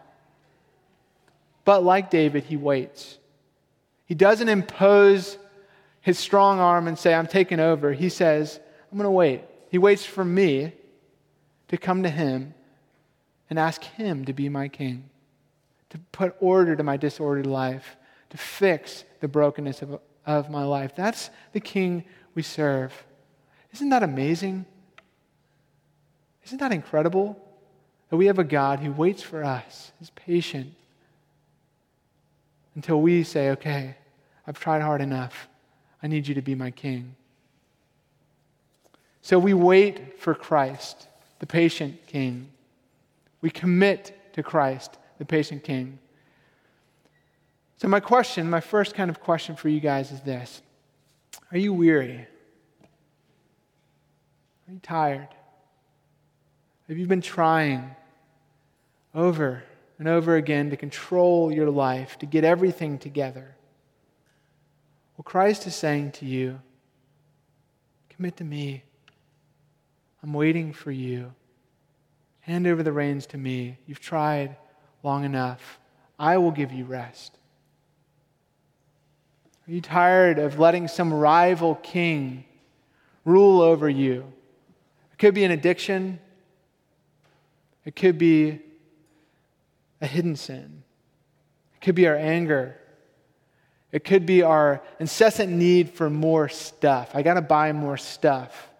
But 1.65 1.85
like 1.85 2.11
David, 2.11 2.45
he 2.45 2.57
waits. 2.57 3.19
He 4.07 4.15
doesn't 4.15 4.49
impose 4.49 5.39
his 6.01 6.19
strong 6.19 6.59
arm 6.59 6.89
and 6.89 6.99
say, 6.99 7.15
I'm 7.15 7.27
taking 7.27 7.61
over. 7.61 7.93
He 7.93 8.09
says, 8.09 8.59
I'm 8.91 8.99
going 8.99 9.05
to 9.05 9.11
wait. 9.11 9.43
He 9.71 9.79
waits 9.79 10.05
for 10.05 10.25
me 10.25 10.73
to 11.69 11.77
come 11.77 12.03
to 12.03 12.11
him 12.11 12.55
and 13.49 13.59
ask 13.59 13.83
him 13.83 14.25
to 14.25 14.33
be 14.33 14.49
my 14.49 14.69
king, 14.69 15.09
to 15.91 15.99
put 16.11 16.35
order 16.41 16.75
to 16.75 16.83
my 16.83 16.97
disordered 16.97 17.47
life, 17.47 17.97
to 18.31 18.37
fix 18.37 19.05
the 19.21 19.29
brokenness 19.29 19.83
of, 19.83 20.01
of 20.25 20.51
my 20.51 20.65
life. 20.65 20.93
That's 20.97 21.31
the 21.53 21.61
king 21.61 22.05
we 22.35 22.43
serve. 22.43 23.05
Isn't 23.73 23.91
that 23.91 24.03
amazing? 24.03 24.65
Isn't 26.45 26.59
that 26.59 26.73
incredible? 26.73 27.41
That 28.09 28.17
we 28.17 28.27
have 28.27 28.39
a 28.39 28.45
God 28.45 28.81
who 28.81 28.91
waits 28.93 29.23
for 29.23 29.45
us, 29.45 29.93
is 30.01 30.11
patient, 30.11 30.75
until 32.75 33.01
we 33.01 33.23
say, 33.25 33.51
okay, 33.51 33.97
I've 34.47 34.59
tried 34.59 34.83
hard 34.83 35.01
enough. 35.01 35.49
I 36.03 36.07
need 36.07 36.27
you 36.27 36.35
to 36.35 36.43
be 36.43 36.55
my 36.55 36.71
king. 36.71 37.15
So 39.23 39.39
we 39.39 39.55
wait 39.55 40.19
for 40.19 40.35
Christ, 40.35 41.07
the 41.41 41.47
patient 41.47 42.07
king. 42.07 42.51
We 43.43 43.51
commit 43.51 44.33
to 44.33 44.43
Christ, 44.43 44.99
the 45.19 45.25
patient 45.25 45.63
king. 45.63 45.99
So, 47.81 47.89
my 47.89 48.01
question, 48.01 48.51
my 48.51 48.61
first 48.61 48.95
kind 48.95 49.09
of 49.09 49.21
question 49.21 49.57
for 49.57 49.71
you 49.71 49.81
guys 49.81 50.13
is 50.13 50.21
this 50.21 50.61
Are 51.51 51.57
you 51.57 51.73
weary? 51.73 52.27
Are 54.69 54.73
you 54.73 54.81
tired? 54.81 55.29
Have 56.89 56.99
you 56.99 57.07
been 57.07 57.23
trying 57.23 57.97
over 59.15 59.63
and 59.99 60.09
over 60.09 60.37
again 60.37 60.69
to 60.71 60.77
control 60.77 61.51
your 61.51 61.71
life, 61.71 62.19
to 62.19 62.27
get 62.27 62.45
everything 62.45 62.99
together? 62.99 63.57
Well, 65.17 65.25
Christ 65.25 65.67
is 65.67 65.75
saying 65.75 66.13
to 66.13 66.27
you, 66.27 66.61
Commit 68.11 68.37
to 68.37 68.45
me. 68.45 68.85
I'm 70.23 70.35
waiting 70.35 70.75
for 70.75 70.91
you. 70.91 71.33
Hand 72.41 72.67
over 72.67 72.83
the 72.83 72.93
reins 72.93 73.25
to 73.29 73.39
me. 73.39 73.79
You've 73.87 74.01
tried 74.01 74.57
long 75.03 75.25
enough. 75.25 75.79
I 76.19 76.37
will 76.37 76.51
give 76.51 76.73
you 76.73 76.85
rest. 76.85 77.39
Are 79.71 79.73
you 79.73 79.81
tired 79.81 80.41
of 80.41 80.59
letting 80.59 80.89
some 80.89 81.15
rival 81.15 81.77
king 81.77 82.45
rule 83.25 83.61
over 83.61 83.89
you? 83.89 84.25
It 85.13 85.19
could 85.21 85.33
be 85.33 85.45
an 85.45 85.53
addiction, 85.53 86.19
it 87.85 87.95
could 87.95 88.19
be 88.19 88.59
a 90.01 90.09
hidden 90.09 90.35
sin, 90.35 90.83
it 91.77 91.85
could 91.85 91.95
be 91.95 92.09
our 92.09 92.17
anger. 92.17 92.77
It 93.93 94.05
could 94.05 94.25
be 94.25 94.43
our 94.43 94.83
incessant 95.01 95.51
need 95.51 95.91
for 95.91 96.09
more 96.09 96.49
stuff. 96.49 97.11
I 97.13 97.23
got 97.23 97.35
to 97.35 97.43
buy 97.43 97.73
more 97.73 97.97
stuff. 97.97 98.71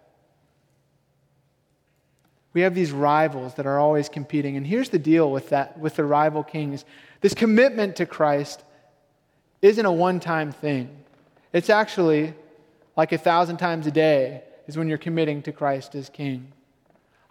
We 2.53 2.61
have 2.61 2.73
these 2.73 2.93
rivals 2.93 3.55
that 3.55 3.65
are 3.65 3.77
always 3.77 4.07
competing. 4.07 4.55
And 4.55 4.65
here's 4.65 4.87
the 4.87 4.99
deal 4.99 5.29
with 5.29 5.49
that, 5.49 5.77
with 5.77 5.97
the 5.97 6.05
rival 6.05 6.45
kings. 6.45 6.85
This 7.19 7.33
commitment 7.33 7.97
to 7.97 8.05
Christ 8.05 8.63
isn't 9.61 9.85
a 9.85 9.91
one 9.91 10.19
time 10.19 10.51
thing. 10.51 10.89
It's 11.53 11.69
actually 11.69 12.33
like 12.95 13.11
a 13.11 13.17
thousand 13.17 13.57
times 13.57 13.87
a 13.87 13.91
day 13.91 14.43
is 14.67 14.77
when 14.77 14.87
you're 14.87 14.97
committing 14.97 15.41
to 15.43 15.51
Christ 15.51 15.95
as 15.95 16.09
king. 16.09 16.51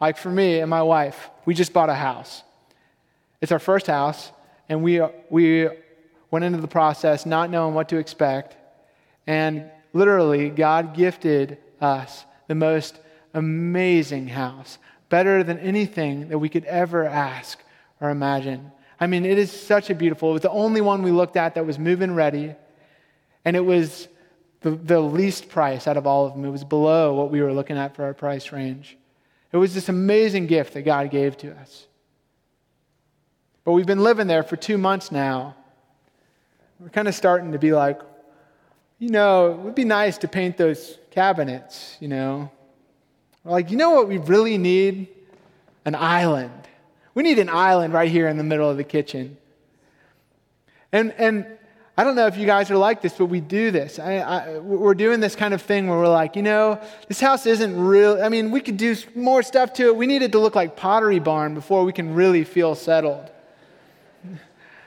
Like 0.01 0.17
for 0.17 0.31
me 0.31 0.61
and 0.61 0.71
my 0.71 0.83
wife, 0.83 1.31
we 1.45 1.55
just 1.55 1.73
bought 1.73 1.91
a 1.91 1.95
house. 1.95 2.43
It's 3.41 3.53
our 3.53 3.59
first 3.59 3.87
house, 3.87 4.31
and 4.69 4.83
we, 4.83 5.01
we 5.31 5.69
went 6.31 6.45
into 6.45 6.61
the 6.61 6.69
process 6.69 7.27
not 7.27 7.51
knowing 7.51 7.75
what 7.75 7.89
to 7.91 7.97
expect. 7.97 8.57
And 9.27 9.71
literally, 9.93 10.51
God 10.51 10.95
gifted 10.95 11.59
us 11.81 12.25
the 12.49 12.55
most 12.55 12.99
amazing 13.35 14.29
house 14.29 14.79
better 15.09 15.43
than 15.43 15.59
anything 15.59 16.29
that 16.29 16.39
we 16.39 16.49
could 16.49 16.65
ever 16.65 17.05
ask 17.05 17.59
or 18.01 18.11
imagine. 18.11 18.73
I 19.01 19.07
mean, 19.07 19.25
it 19.25 19.39
is 19.39 19.51
such 19.51 19.89
a 19.89 19.95
beautiful, 19.95 20.31
it 20.31 20.35
was 20.35 20.43
the 20.43 20.51
only 20.51 20.83
one 20.83 21.03
we 21.03 21.11
looked 21.11 21.37
at 21.37 21.55
that 21.55 21.65
was 21.65 21.79
move-in 21.79 22.15
ready, 22.15 22.55
and 23.45 23.57
it 23.57 23.65
was 23.65 24.09
the, 24.61 24.73
the 24.73 25.01
least 25.01 25.49
price 25.49 25.87
out 25.87 25.97
of 25.97 26.07
all 26.07 26.27
of 26.27 26.35
them. 26.35 26.45
It 26.45 26.51
was 26.51 26.65
below 26.65 27.15
what 27.15 27.31
we 27.31 27.41
were 27.41 27.53
looking 27.53 27.79
at 27.79 27.97
for 27.97 28.05
our 28.05 28.13
price 28.13 28.53
range. 28.53 28.99
It 29.53 29.57
was 29.57 29.75
this 29.75 29.89
amazing 29.89 30.47
gift 30.47 30.75
that 30.75 30.83
God 30.83 31.11
gave 31.11 31.37
to 31.39 31.53
us. 31.57 31.87
But 33.65 33.73
we've 33.73 33.87
been 33.87 34.03
living 34.03 34.27
there 34.27 34.43
for 34.43 34.57
two 34.57 34.77
months 34.79 35.11
now. 35.11 35.57
We're 36.79 36.91
kind 36.91 37.09
of 37.09 37.15
starting 37.15 37.53
to 37.53 37.59
be 37.59 37.73
like, 37.73 38.01
you 38.99 39.09
know, 39.09 39.53
it 39.53 39.59
would 39.59 39.75
be 39.75 39.85
nice 39.85 40.19
to 40.19 40.29
paint 40.29 40.59
those 40.59 40.99
cabinets, 41.11 41.97
you 42.01 42.09
know, 42.09 42.51
we're 43.45 43.53
like, 43.53 43.71
you 43.71 43.77
know 43.77 43.91
what 43.91 44.09
we 44.09 44.19
really 44.19 44.59
need? 44.59 45.09
An 45.85 45.95
island. 45.95 46.69
We 47.15 47.23
need 47.23 47.39
an 47.39 47.49
island 47.49 47.93
right 47.93 48.11
here 48.11 48.29
in 48.29 48.37
the 48.37 48.45
middle 48.45 48.69
of 48.69 48.77
the 48.77 48.85
kitchen. 48.85 49.37
And, 50.93 51.13
and 51.13 51.47
I 51.97 52.05
don't 52.05 52.17
know 52.17 52.27
if 52.27 52.37
you 52.37 52.47
guys 52.47 52.71
are 52.71 52.77
like 52.77 53.03
this, 53.03 53.15
but 53.15 53.27
we 53.27 53.41
do 53.41 53.71
this. 53.71 53.99
I, 53.99 54.17
I, 54.19 54.59
we're 54.59 54.95
doing 54.95 55.21
this 55.21 55.37
kind 55.37 55.53
of 55.53 55.61
thing 55.61 55.87
where 55.87 55.99
we're 55.99 56.09
like, 56.09 56.35
you 56.35 56.43
know, 56.43 56.81
this 57.09 57.21
house 57.21 57.47
isn't 57.47 57.79
real. 57.79 58.23
I 58.23 58.29
mean, 58.29 58.51
we 58.51 58.61
could 58.61 58.77
do 58.77 58.97
more 59.15 59.43
stuff 59.43 59.73
to 59.75 59.87
it. 59.87 59.97
We 59.97 60.07
need 60.07 60.23
it 60.23 60.33
to 60.33 60.39
look 60.39 60.55
like 60.55 60.77
Pottery 60.77 61.19
Barn 61.19 61.55
before 61.55 61.85
we 61.85 61.93
can 61.93 62.15
really 62.15 62.45
feel 62.45 62.75
settled. 62.75 63.31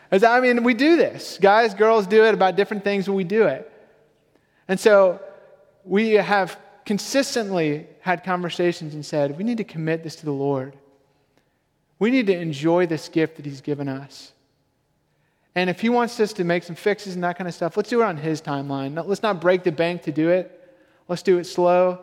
As, 0.10 0.24
I 0.24 0.40
mean, 0.40 0.64
we 0.64 0.74
do 0.74 0.96
this. 0.96 1.38
Guys, 1.42 1.74
girls 1.74 2.08
do 2.08 2.24
it 2.26 2.34
about 2.34 2.56
different 2.56 2.84
things, 2.84 3.06
but 3.06 3.14
we 3.14 3.24
do 3.24 3.48
it. 3.48 3.72
And 4.68 4.80
so 4.80 5.20
we 5.84 6.12
have 6.12 6.58
consistently 6.86 7.88
had 8.02 8.24
conversations 8.24 8.94
and 8.94 9.06
said, 9.06 9.38
we 9.38 9.44
need 9.44 9.58
to 9.58 9.64
commit 9.64 10.04
this 10.04 10.16
to 10.18 10.26
the 10.26 10.34
Lord. 10.34 10.74
We 12.04 12.12
need 12.12 12.28
to 12.28 12.38
enjoy 12.38 12.86
this 12.86 13.08
gift 13.08 13.38
that 13.38 13.46
He's 13.46 13.62
given 13.62 13.88
us. 13.88 14.34
And 15.56 15.70
if 15.70 15.80
He 15.80 15.88
wants 15.88 16.20
us 16.20 16.34
to 16.34 16.44
make 16.44 16.64
some 16.64 16.76
fixes 16.76 17.16
and 17.16 17.24
that 17.24 17.38
kind 17.38 17.48
of 17.48 17.54
stuff, 17.54 17.78
let's 17.78 17.88
do 17.88 18.02
it 18.02 18.04
on 18.04 18.18
His 18.18 18.42
timeline. 18.42 19.02
Let's 19.08 19.24
not 19.24 19.40
break 19.40 19.64
the 19.64 19.72
bank 19.72 20.02
to 20.02 20.12
do 20.12 20.28
it. 20.28 20.52
Let's 21.08 21.22
do 21.22 21.38
it 21.38 21.46
slow. 21.46 22.00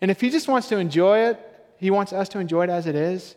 And 0.00 0.10
if 0.10 0.22
He 0.22 0.30
just 0.30 0.48
wants 0.48 0.68
to 0.68 0.78
enjoy 0.78 1.18
it, 1.26 1.38
He 1.76 1.90
wants 1.90 2.14
us 2.14 2.30
to 2.30 2.38
enjoy 2.38 2.64
it 2.64 2.70
as 2.70 2.86
it 2.86 2.94
is, 2.94 3.36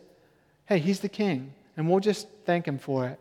hey, 0.64 0.78
He's 0.78 1.00
the 1.00 1.10
King. 1.10 1.52
And 1.76 1.90
we'll 1.90 2.00
just 2.00 2.28
thank 2.46 2.66
Him 2.66 2.78
for 2.78 3.06
it. 3.06 3.20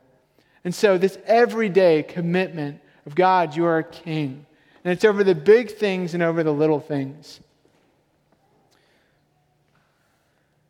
And 0.63 0.73
so, 0.73 0.97
this 0.97 1.17
everyday 1.25 2.01
commitment 2.03 2.79
of 3.05 3.13
God, 3.13 3.57
you 3.57 3.65
are 3.65 3.79
a 3.79 3.83
King. 3.83 4.45
And 4.85 4.93
it's 4.93 5.03
over 5.03 5.25
the 5.25 5.35
big 5.35 5.71
things 5.71 6.13
and 6.13 6.23
over 6.23 6.45
the 6.45 6.53
little 6.53 6.79
things. 6.79 7.41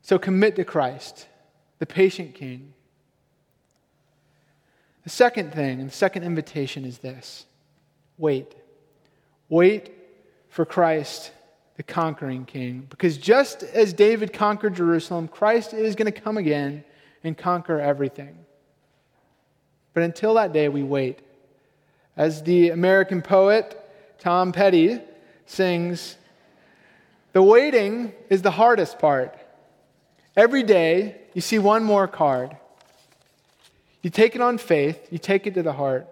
So 0.01 0.17
commit 0.17 0.55
to 0.55 0.65
Christ, 0.65 1.27
the 1.83 1.87
patient 1.87 2.33
king. 2.33 2.71
The 5.03 5.09
second 5.09 5.53
thing, 5.53 5.81
and 5.81 5.89
the 5.89 5.93
second 5.93 6.23
invitation 6.23 6.85
is 6.85 6.99
this 6.99 7.45
wait. 8.17 8.55
Wait 9.49 9.91
for 10.47 10.63
Christ, 10.63 11.33
the 11.75 11.83
conquering 11.83 12.45
king. 12.45 12.87
Because 12.89 13.17
just 13.17 13.63
as 13.63 13.91
David 13.91 14.31
conquered 14.31 14.75
Jerusalem, 14.75 15.27
Christ 15.27 15.73
is 15.73 15.95
going 15.95 16.09
to 16.09 16.17
come 16.17 16.37
again 16.37 16.85
and 17.21 17.37
conquer 17.37 17.81
everything. 17.81 18.37
But 19.93 20.03
until 20.03 20.35
that 20.35 20.53
day, 20.53 20.69
we 20.69 20.83
wait. 20.83 21.19
As 22.15 22.43
the 22.43 22.69
American 22.69 23.21
poet 23.21 23.77
Tom 24.19 24.53
Petty 24.53 25.01
sings, 25.47 26.15
the 27.33 27.43
waiting 27.43 28.13
is 28.29 28.41
the 28.41 28.51
hardest 28.51 28.99
part. 28.99 29.37
Every 30.35 30.63
day, 30.63 31.21
you 31.33 31.41
see 31.41 31.59
one 31.59 31.83
more 31.83 32.07
card. 32.07 32.57
You 34.01 34.09
take 34.09 34.35
it 34.35 34.41
on 34.41 34.57
faith, 34.57 35.07
you 35.11 35.17
take 35.17 35.47
it 35.47 35.53
to 35.53 35.63
the 35.63 35.73
heart. 35.73 36.07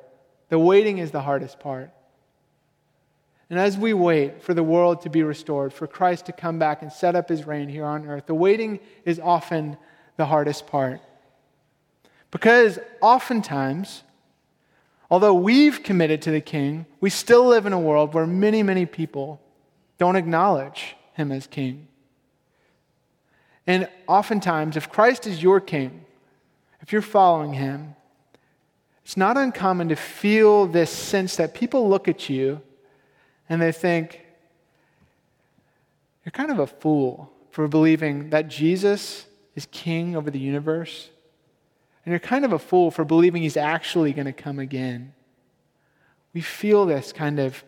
The 0.50 0.60
waiting 0.60 1.00
is 1.00 1.12
the 1.12 1.22
hardest 1.22 1.60
part. 1.60 1.92
And 3.50 3.60
as 3.60 3.78
we 3.78 3.94
wait 3.94 4.42
for 4.42 4.54
the 4.54 4.64
world 4.64 5.02
to 5.02 5.10
be 5.10 5.24
restored, 5.24 5.74
for 5.74 5.86
Christ 5.86 6.28
to 6.28 6.32
come 6.32 6.58
back 6.58 6.82
and 6.82 6.92
set 6.92 7.16
up 7.16 7.28
his 7.28 7.46
reign 7.46 7.68
here 7.68 7.86
on 7.86 8.08
earth, 8.08 8.28
the 8.28 8.34
waiting 8.34 8.80
is 9.04 9.20
often 9.20 9.76
the 10.16 10.26
hardest 10.26 10.68
part. 10.68 11.02
Because 12.32 12.80
oftentimes, 13.02 14.04
although 15.10 15.34
we've 15.34 15.84
committed 15.84 16.22
to 16.22 16.32
the 16.32 16.40
king, 16.40 16.86
we 17.02 17.10
still 17.10 17.46
live 17.46 17.66
in 17.66 17.74
a 17.74 17.80
world 17.80 18.14
where 18.14 18.26
many, 18.26 18.64
many 18.64 18.86
people 18.86 19.42
don't 19.98 20.16
acknowledge 20.16 20.96
him 21.14 21.30
as 21.32 21.46
king. 21.46 21.88
And 23.68 23.90
oftentimes, 24.08 24.76
if 24.76 24.90
Christ 24.90 25.28
is 25.28 25.42
your 25.44 25.60
king, 25.60 26.06
if 26.82 26.92
you're 26.92 27.02
following 27.02 27.54
him, 27.54 27.96
it's 29.04 29.18
not 29.18 29.38
uncommon 29.38 29.90
to 29.90 29.96
feel 29.96 30.68
this 30.68 30.90
sense 30.90 31.36
that 31.36 31.54
people 31.54 31.90
look 31.90 32.08
at 32.08 32.30
you 32.30 32.62
and 33.50 33.62
they 33.62 33.72
think, 33.72 34.26
you're 36.26 36.32
kind 36.32 36.52
of 36.52 36.60
a 36.60 36.68
fool 36.68 37.32
for 37.50 37.68
believing 37.68 38.30
that 38.30 38.48
Jesus 38.48 39.26
is 39.56 39.68
king 39.72 40.16
over 40.16 40.32
the 40.32 40.40
universe. 40.40 41.10
And 42.06 42.12
you're 42.12 42.20
kind 42.20 42.46
of 42.46 42.54
a 42.54 42.60
fool 42.60 42.92
for 42.92 43.04
believing 43.04 43.42
he's 43.42 43.58
actually 43.58 44.14
going 44.14 44.26
to 44.26 44.34
come 44.34 44.60
again. 44.60 45.14
We 46.34 46.42
feel 46.42 46.86
this 46.86 47.12
kind 47.12 47.40
of, 47.40 47.64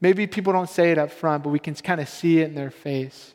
maybe 0.00 0.26
people 0.26 0.52
don't 0.52 0.68
say 0.68 0.90
it 0.90 0.98
up 0.98 1.10
front, 1.10 1.44
but 1.44 1.50
we 1.50 1.58
can 1.58 1.74
kind 1.74 2.00
of 2.00 2.08
see 2.08 2.40
it 2.40 2.48
in 2.48 2.54
their 2.54 2.70
face. 2.70 3.34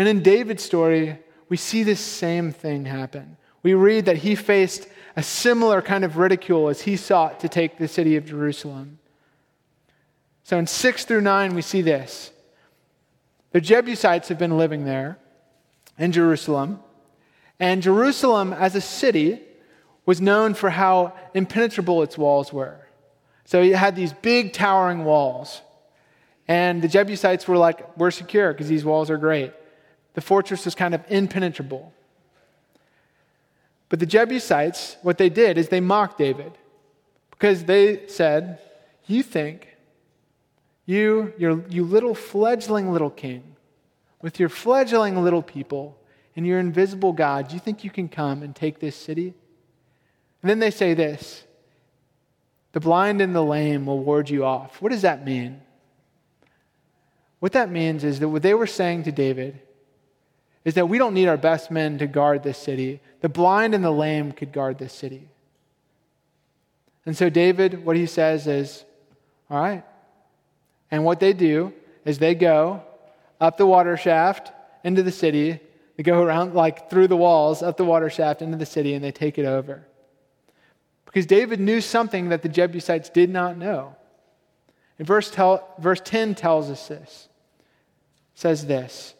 And 0.00 0.08
in 0.08 0.22
David's 0.22 0.64
story, 0.64 1.18
we 1.50 1.58
see 1.58 1.82
this 1.82 2.00
same 2.00 2.52
thing 2.52 2.86
happen. 2.86 3.36
We 3.62 3.74
read 3.74 4.06
that 4.06 4.16
he 4.16 4.34
faced 4.34 4.88
a 5.14 5.22
similar 5.22 5.82
kind 5.82 6.06
of 6.06 6.16
ridicule 6.16 6.70
as 6.70 6.80
he 6.80 6.96
sought 6.96 7.40
to 7.40 7.50
take 7.50 7.76
the 7.76 7.86
city 7.86 8.16
of 8.16 8.24
Jerusalem. 8.24 8.98
So 10.42 10.58
in 10.58 10.66
6 10.66 11.04
through 11.04 11.20
9, 11.20 11.54
we 11.54 11.60
see 11.60 11.82
this. 11.82 12.32
The 13.52 13.60
Jebusites 13.60 14.28
have 14.28 14.38
been 14.38 14.56
living 14.56 14.86
there 14.86 15.18
in 15.98 16.12
Jerusalem. 16.12 16.80
And 17.58 17.82
Jerusalem, 17.82 18.54
as 18.54 18.74
a 18.74 18.80
city, 18.80 19.42
was 20.06 20.18
known 20.18 20.54
for 20.54 20.70
how 20.70 21.12
impenetrable 21.34 22.02
its 22.02 22.16
walls 22.16 22.54
were. 22.54 22.88
So 23.44 23.60
it 23.60 23.76
had 23.76 23.96
these 23.96 24.14
big 24.14 24.54
towering 24.54 25.04
walls. 25.04 25.60
And 26.48 26.80
the 26.80 26.88
Jebusites 26.88 27.46
were 27.46 27.58
like, 27.58 27.98
we're 27.98 28.10
secure 28.10 28.54
because 28.54 28.68
these 28.68 28.82
walls 28.82 29.10
are 29.10 29.18
great. 29.18 29.52
The 30.14 30.20
fortress 30.20 30.64
was 30.64 30.74
kind 30.74 30.94
of 30.94 31.02
impenetrable. 31.08 31.92
But 33.88 33.98
the 33.98 34.06
Jebusites, 34.06 34.96
what 35.02 35.18
they 35.18 35.28
did 35.28 35.58
is 35.58 35.68
they 35.68 35.80
mocked 35.80 36.18
David 36.18 36.52
because 37.30 37.64
they 37.64 38.06
said, 38.06 38.58
You 39.06 39.22
think, 39.22 39.76
you, 40.86 41.32
you 41.38 41.84
little 41.84 42.14
fledgling 42.14 42.92
little 42.92 43.10
king, 43.10 43.56
with 44.22 44.38
your 44.38 44.48
fledgling 44.48 45.22
little 45.22 45.42
people 45.42 45.98
and 46.36 46.46
your 46.46 46.58
invisible 46.58 47.12
God, 47.12 47.52
you 47.52 47.58
think 47.58 47.84
you 47.84 47.90
can 47.90 48.08
come 48.08 48.42
and 48.42 48.54
take 48.54 48.78
this 48.78 48.96
city? 48.96 49.34
And 50.42 50.50
then 50.50 50.58
they 50.58 50.70
say 50.70 50.94
this 50.94 51.44
the 52.72 52.80
blind 52.80 53.20
and 53.20 53.34
the 53.34 53.42
lame 53.42 53.86
will 53.86 54.00
ward 54.00 54.30
you 54.30 54.44
off. 54.44 54.80
What 54.80 54.92
does 54.92 55.02
that 55.02 55.24
mean? 55.24 55.60
What 57.40 57.52
that 57.52 57.70
means 57.70 58.04
is 58.04 58.20
that 58.20 58.28
what 58.28 58.42
they 58.42 58.54
were 58.54 58.66
saying 58.66 59.04
to 59.04 59.12
David 59.12 59.60
is 60.64 60.74
that 60.74 60.88
we 60.88 60.98
don't 60.98 61.14
need 61.14 61.28
our 61.28 61.36
best 61.36 61.70
men 61.70 61.98
to 61.98 62.06
guard 62.06 62.42
this 62.42 62.58
city. 62.58 63.00
The 63.20 63.28
blind 63.28 63.74
and 63.74 63.84
the 63.84 63.90
lame 63.90 64.32
could 64.32 64.52
guard 64.52 64.78
this 64.78 64.92
city. 64.92 65.28
And 67.06 67.16
so, 67.16 67.30
David, 67.30 67.84
what 67.84 67.96
he 67.96 68.06
says 68.06 68.46
is, 68.46 68.84
All 69.48 69.60
right. 69.60 69.84
And 70.90 71.04
what 71.04 71.20
they 71.20 71.32
do 71.32 71.72
is 72.04 72.18
they 72.18 72.34
go 72.34 72.82
up 73.40 73.56
the 73.56 73.66
water 73.66 73.96
shaft 73.96 74.52
into 74.84 75.02
the 75.02 75.12
city. 75.12 75.60
They 75.96 76.02
go 76.02 76.22
around, 76.22 76.54
like 76.54 76.90
through 76.90 77.08
the 77.08 77.16
walls, 77.16 77.62
up 77.62 77.76
the 77.76 77.84
water 77.84 78.10
shaft 78.10 78.42
into 78.42 78.56
the 78.56 78.66
city, 78.66 78.94
and 78.94 79.04
they 79.04 79.12
take 79.12 79.38
it 79.38 79.46
over. 79.46 79.86
Because 81.06 81.26
David 81.26 81.60
knew 81.60 81.80
something 81.80 82.28
that 82.28 82.42
the 82.42 82.48
Jebusites 82.48 83.08
did 83.08 83.30
not 83.30 83.56
know. 83.56 83.96
And 84.98 85.06
verse, 85.06 85.30
tell, 85.30 85.74
verse 85.78 86.00
10 86.04 86.34
tells 86.34 86.70
us 86.70 86.88
this. 86.88 87.28
Says 88.34 88.66
this 88.66 89.14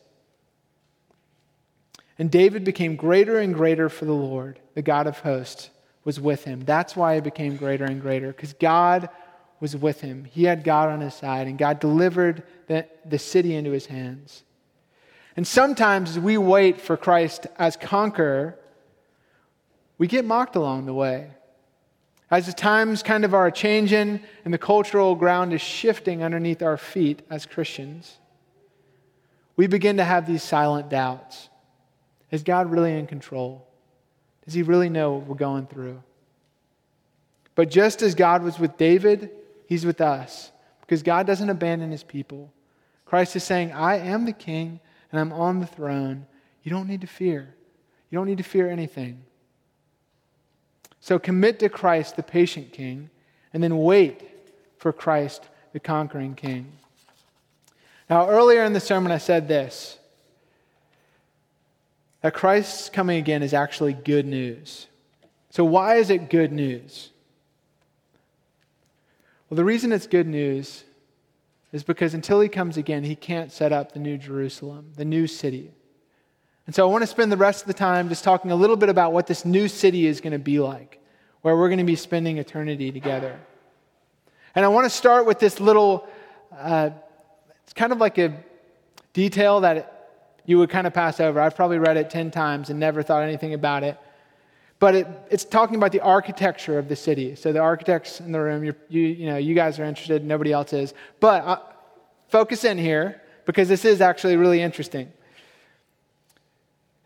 and 2.20 2.30
David 2.30 2.64
became 2.64 2.96
greater 2.96 3.38
and 3.38 3.54
greater 3.54 3.88
for 3.88 4.04
the 4.04 4.12
Lord, 4.12 4.60
the 4.74 4.82
God 4.82 5.06
of 5.06 5.20
hosts, 5.20 5.70
was 6.04 6.20
with 6.20 6.44
him. 6.44 6.60
That's 6.60 6.94
why 6.94 7.14
he 7.14 7.22
became 7.22 7.56
greater 7.56 7.86
and 7.86 7.98
greater, 7.98 8.26
because 8.26 8.52
God 8.52 9.08
was 9.58 9.74
with 9.74 10.02
him. 10.02 10.26
He 10.26 10.44
had 10.44 10.62
God 10.62 10.90
on 10.90 11.00
his 11.00 11.14
side, 11.14 11.46
and 11.46 11.56
God 11.56 11.80
delivered 11.80 12.42
the, 12.66 12.86
the 13.06 13.18
city 13.18 13.54
into 13.54 13.70
his 13.70 13.86
hands. 13.86 14.44
And 15.34 15.46
sometimes 15.46 16.10
as 16.10 16.18
we 16.18 16.36
wait 16.36 16.78
for 16.78 16.94
Christ 16.94 17.46
as 17.58 17.78
conqueror, 17.78 18.58
we 19.96 20.06
get 20.06 20.26
mocked 20.26 20.56
along 20.56 20.84
the 20.84 20.92
way. 20.92 21.30
As 22.30 22.44
the 22.44 22.52
times 22.52 23.02
kind 23.02 23.24
of 23.24 23.32
are 23.32 23.50
changing 23.50 24.20
and 24.44 24.52
the 24.52 24.58
cultural 24.58 25.14
ground 25.14 25.54
is 25.54 25.62
shifting 25.62 26.22
underneath 26.22 26.60
our 26.60 26.76
feet 26.76 27.22
as 27.30 27.46
Christians, 27.46 28.18
we 29.56 29.66
begin 29.66 29.96
to 29.96 30.04
have 30.04 30.26
these 30.26 30.42
silent 30.42 30.90
doubts. 30.90 31.49
Is 32.30 32.42
God 32.42 32.70
really 32.70 32.96
in 32.96 33.06
control? 33.06 33.66
Does 34.44 34.54
he 34.54 34.62
really 34.62 34.88
know 34.88 35.14
what 35.14 35.26
we're 35.26 35.34
going 35.34 35.66
through? 35.66 36.02
But 37.54 37.70
just 37.70 38.02
as 38.02 38.14
God 38.14 38.42
was 38.42 38.58
with 38.58 38.76
David, 38.76 39.30
he's 39.66 39.84
with 39.84 40.00
us 40.00 40.50
because 40.80 41.02
God 41.02 41.26
doesn't 41.26 41.50
abandon 41.50 41.90
his 41.90 42.02
people. 42.02 42.52
Christ 43.04 43.36
is 43.36 43.44
saying, 43.44 43.72
I 43.72 43.98
am 43.98 44.24
the 44.24 44.32
king 44.32 44.80
and 45.12 45.20
I'm 45.20 45.32
on 45.32 45.60
the 45.60 45.66
throne. 45.66 46.26
You 46.62 46.70
don't 46.70 46.88
need 46.88 47.00
to 47.02 47.06
fear. 47.06 47.54
You 48.10 48.18
don't 48.18 48.26
need 48.26 48.38
to 48.38 48.44
fear 48.44 48.68
anything. 48.68 49.22
So 51.00 51.18
commit 51.18 51.58
to 51.60 51.68
Christ, 51.68 52.16
the 52.16 52.22
patient 52.22 52.72
king, 52.72 53.10
and 53.52 53.62
then 53.62 53.78
wait 53.78 54.28
for 54.78 54.92
Christ, 54.92 55.48
the 55.72 55.80
conquering 55.80 56.34
king. 56.34 56.72
Now, 58.08 58.28
earlier 58.28 58.64
in 58.64 58.72
the 58.72 58.80
sermon, 58.80 59.12
I 59.12 59.18
said 59.18 59.46
this 59.46 59.99
that 62.22 62.34
Christ's 62.34 62.88
coming 62.88 63.18
again 63.18 63.42
is 63.42 63.54
actually 63.54 63.92
good 63.92 64.26
news. 64.26 64.86
So, 65.50 65.64
why 65.64 65.96
is 65.96 66.10
it 66.10 66.30
good 66.30 66.52
news? 66.52 67.10
Well, 69.48 69.56
the 69.56 69.64
reason 69.64 69.90
it's 69.90 70.06
good 70.06 70.28
news 70.28 70.84
is 71.72 71.82
because 71.82 72.14
until 72.14 72.40
he 72.40 72.48
comes 72.48 72.76
again, 72.76 73.04
he 73.04 73.16
can't 73.16 73.50
set 73.50 73.72
up 73.72 73.92
the 73.92 73.98
new 73.98 74.16
Jerusalem, 74.16 74.92
the 74.96 75.04
new 75.04 75.26
city. 75.26 75.72
And 76.66 76.74
so 76.74 76.88
I 76.88 76.92
want 76.92 77.02
to 77.02 77.06
spend 77.08 77.32
the 77.32 77.36
rest 77.36 77.62
of 77.62 77.66
the 77.66 77.74
time 77.74 78.08
just 78.08 78.22
talking 78.22 78.52
a 78.52 78.54
little 78.56 78.76
bit 78.76 78.88
about 78.88 79.12
what 79.12 79.26
this 79.26 79.44
new 79.44 79.66
city 79.66 80.06
is 80.06 80.20
going 80.20 80.32
to 80.32 80.38
be 80.38 80.60
like, 80.60 81.00
where 81.42 81.56
we're 81.56 81.68
going 81.68 81.78
to 81.78 81.84
be 81.84 81.96
spending 81.96 82.38
eternity 82.38 82.92
together. 82.92 83.40
And 84.54 84.64
I 84.64 84.68
want 84.68 84.84
to 84.84 84.90
start 84.90 85.26
with 85.26 85.40
this 85.40 85.58
little, 85.58 86.08
uh, 86.56 86.90
it's 87.64 87.72
kind 87.72 87.92
of 87.92 87.98
like 87.98 88.18
a 88.18 88.36
detail 89.12 89.60
that 89.62 89.99
you 90.46 90.58
would 90.58 90.70
kind 90.70 90.86
of 90.86 90.94
pass 90.94 91.20
over. 91.20 91.40
I've 91.40 91.56
probably 91.56 91.78
read 91.78 91.96
it 91.96 92.10
10 92.10 92.30
times 92.30 92.70
and 92.70 92.80
never 92.80 93.02
thought 93.02 93.22
anything 93.22 93.54
about 93.54 93.82
it. 93.84 93.98
But 94.78 94.94
it, 94.94 95.06
it's 95.30 95.44
talking 95.44 95.76
about 95.76 95.92
the 95.92 96.00
architecture 96.00 96.78
of 96.78 96.88
the 96.88 96.96
city. 96.96 97.34
So 97.36 97.52
the 97.52 97.60
architects 97.60 98.18
in 98.18 98.32
the 98.32 98.40
room, 98.40 98.64
you, 98.64 98.74
you 98.88 99.26
know, 99.26 99.36
you 99.36 99.54
guys 99.54 99.78
are 99.78 99.84
interested, 99.84 100.24
nobody 100.24 100.52
else 100.52 100.72
is. 100.72 100.94
But 101.20 101.44
uh, 101.44 101.58
focus 102.28 102.64
in 102.64 102.78
here 102.78 103.20
because 103.44 103.68
this 103.68 103.84
is 103.84 104.00
actually 104.00 104.36
really 104.36 104.62
interesting. 104.62 105.06
It 105.06 105.12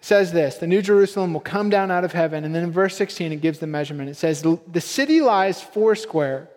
says 0.00 0.32
this 0.32 0.58
The 0.58 0.68
New 0.68 0.82
Jerusalem 0.82 1.32
will 1.32 1.40
come 1.40 1.68
down 1.68 1.90
out 1.90 2.04
of 2.04 2.12
heaven. 2.12 2.44
And 2.44 2.54
then 2.54 2.62
in 2.62 2.70
verse 2.70 2.96
16, 2.96 3.32
it 3.32 3.40
gives 3.40 3.58
the 3.58 3.66
measurement. 3.66 4.08
It 4.08 4.16
says, 4.16 4.42
The 4.42 4.80
city 4.80 5.20
lies 5.20 5.60
four 5.60 5.96
square, 5.96 6.48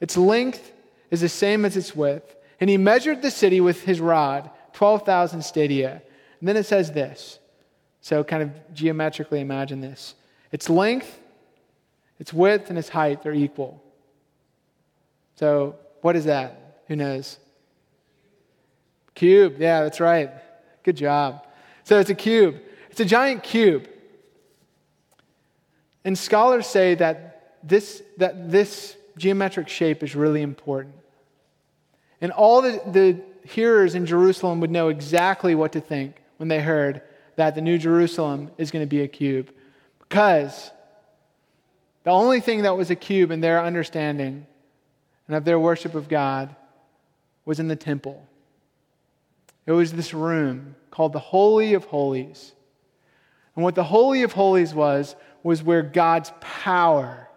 its 0.00 0.16
length 0.16 0.72
is 1.10 1.22
the 1.22 1.28
same 1.28 1.64
as 1.64 1.76
its 1.76 1.96
width. 1.96 2.34
And 2.60 2.68
he 2.68 2.76
measured 2.76 3.22
the 3.22 3.30
city 3.30 3.60
with 3.60 3.82
his 3.82 4.00
rod, 4.00 4.50
12,000 4.72 5.42
stadia. 5.42 6.02
And 6.40 6.48
then 6.48 6.56
it 6.56 6.64
says 6.64 6.92
this 6.92 7.38
So, 8.00 8.24
kind 8.24 8.42
of 8.42 8.74
geometrically 8.74 9.40
imagine 9.40 9.80
this 9.80 10.14
its 10.52 10.68
length, 10.70 11.18
its 12.18 12.32
width, 12.32 12.70
and 12.70 12.78
its 12.78 12.88
height 12.88 13.26
are 13.26 13.32
equal. 13.32 13.82
So, 15.36 15.76
what 16.02 16.16
is 16.16 16.24
that? 16.24 16.82
Who 16.88 16.96
knows? 16.96 17.38
Cube. 19.14 19.56
Yeah, 19.58 19.82
that's 19.82 20.00
right. 20.00 20.30
Good 20.82 20.96
job. 20.96 21.46
So, 21.84 21.98
it's 21.98 22.10
a 22.10 22.14
cube. 22.14 22.60
It's 22.90 23.00
a 23.00 23.04
giant 23.04 23.42
cube. 23.42 23.88
And 26.04 26.16
scholars 26.16 26.66
say 26.66 26.94
that 26.94 27.58
this, 27.64 28.02
that 28.18 28.50
this 28.50 28.96
geometric 29.18 29.68
shape 29.68 30.02
is 30.02 30.14
really 30.14 30.42
important. 30.42 30.94
And 32.20 32.30
all 32.32 32.62
the, 32.62 32.80
the 32.86 33.20
hearers 33.46 33.94
in 33.94 34.06
Jerusalem 34.06 34.60
would 34.60 34.70
know 34.70 34.88
exactly 34.88 35.54
what 35.54 35.72
to 35.72 35.80
think 35.80 36.16
when 36.36 36.48
they 36.48 36.60
heard 36.60 37.02
that 37.36 37.54
the 37.54 37.60
New 37.60 37.78
Jerusalem 37.78 38.50
is 38.58 38.70
going 38.70 38.82
to 38.82 38.88
be 38.88 39.02
a 39.02 39.08
cube. 39.08 39.50
Because 39.98 40.70
the 42.04 42.10
only 42.10 42.40
thing 42.40 42.62
that 42.62 42.76
was 42.76 42.90
a 42.90 42.96
cube 42.96 43.30
in 43.30 43.40
their 43.40 43.62
understanding 43.62 44.46
and 45.26 45.36
of 45.36 45.44
their 45.44 45.58
worship 45.58 45.94
of 45.94 46.08
God 46.08 46.54
was 47.44 47.60
in 47.60 47.68
the 47.68 47.76
temple. 47.76 48.26
It 49.66 49.72
was 49.72 49.92
this 49.92 50.14
room 50.14 50.76
called 50.90 51.12
the 51.12 51.18
Holy 51.18 51.74
of 51.74 51.84
Holies. 51.86 52.52
And 53.54 53.64
what 53.64 53.74
the 53.74 53.84
Holy 53.84 54.22
of 54.22 54.32
Holies 54.32 54.74
was, 54.74 55.16
was 55.42 55.62
where 55.62 55.82
God's 55.82 56.32
power 56.40 57.28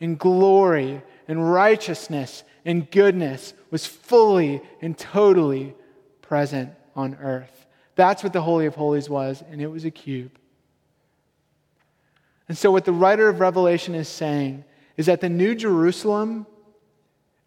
and 0.00 0.18
glory 0.18 1.02
and 1.26 1.52
righteousness 1.52 2.44
and 2.64 2.90
goodness 2.90 3.54
was 3.70 3.86
fully 3.86 4.60
and 4.82 4.96
totally 4.96 5.74
present 6.20 6.72
on 6.94 7.16
earth. 7.16 7.57
That's 7.98 8.22
what 8.22 8.32
the 8.32 8.40
Holy 8.40 8.66
of 8.66 8.76
Holies 8.76 9.10
was, 9.10 9.42
and 9.50 9.60
it 9.60 9.66
was 9.66 9.84
a 9.84 9.90
cube. 9.90 10.30
And 12.48 12.56
so, 12.56 12.70
what 12.70 12.84
the 12.84 12.92
writer 12.92 13.28
of 13.28 13.40
Revelation 13.40 13.96
is 13.96 14.06
saying 14.06 14.62
is 14.96 15.06
that 15.06 15.20
the 15.20 15.28
New 15.28 15.56
Jerusalem 15.56 16.46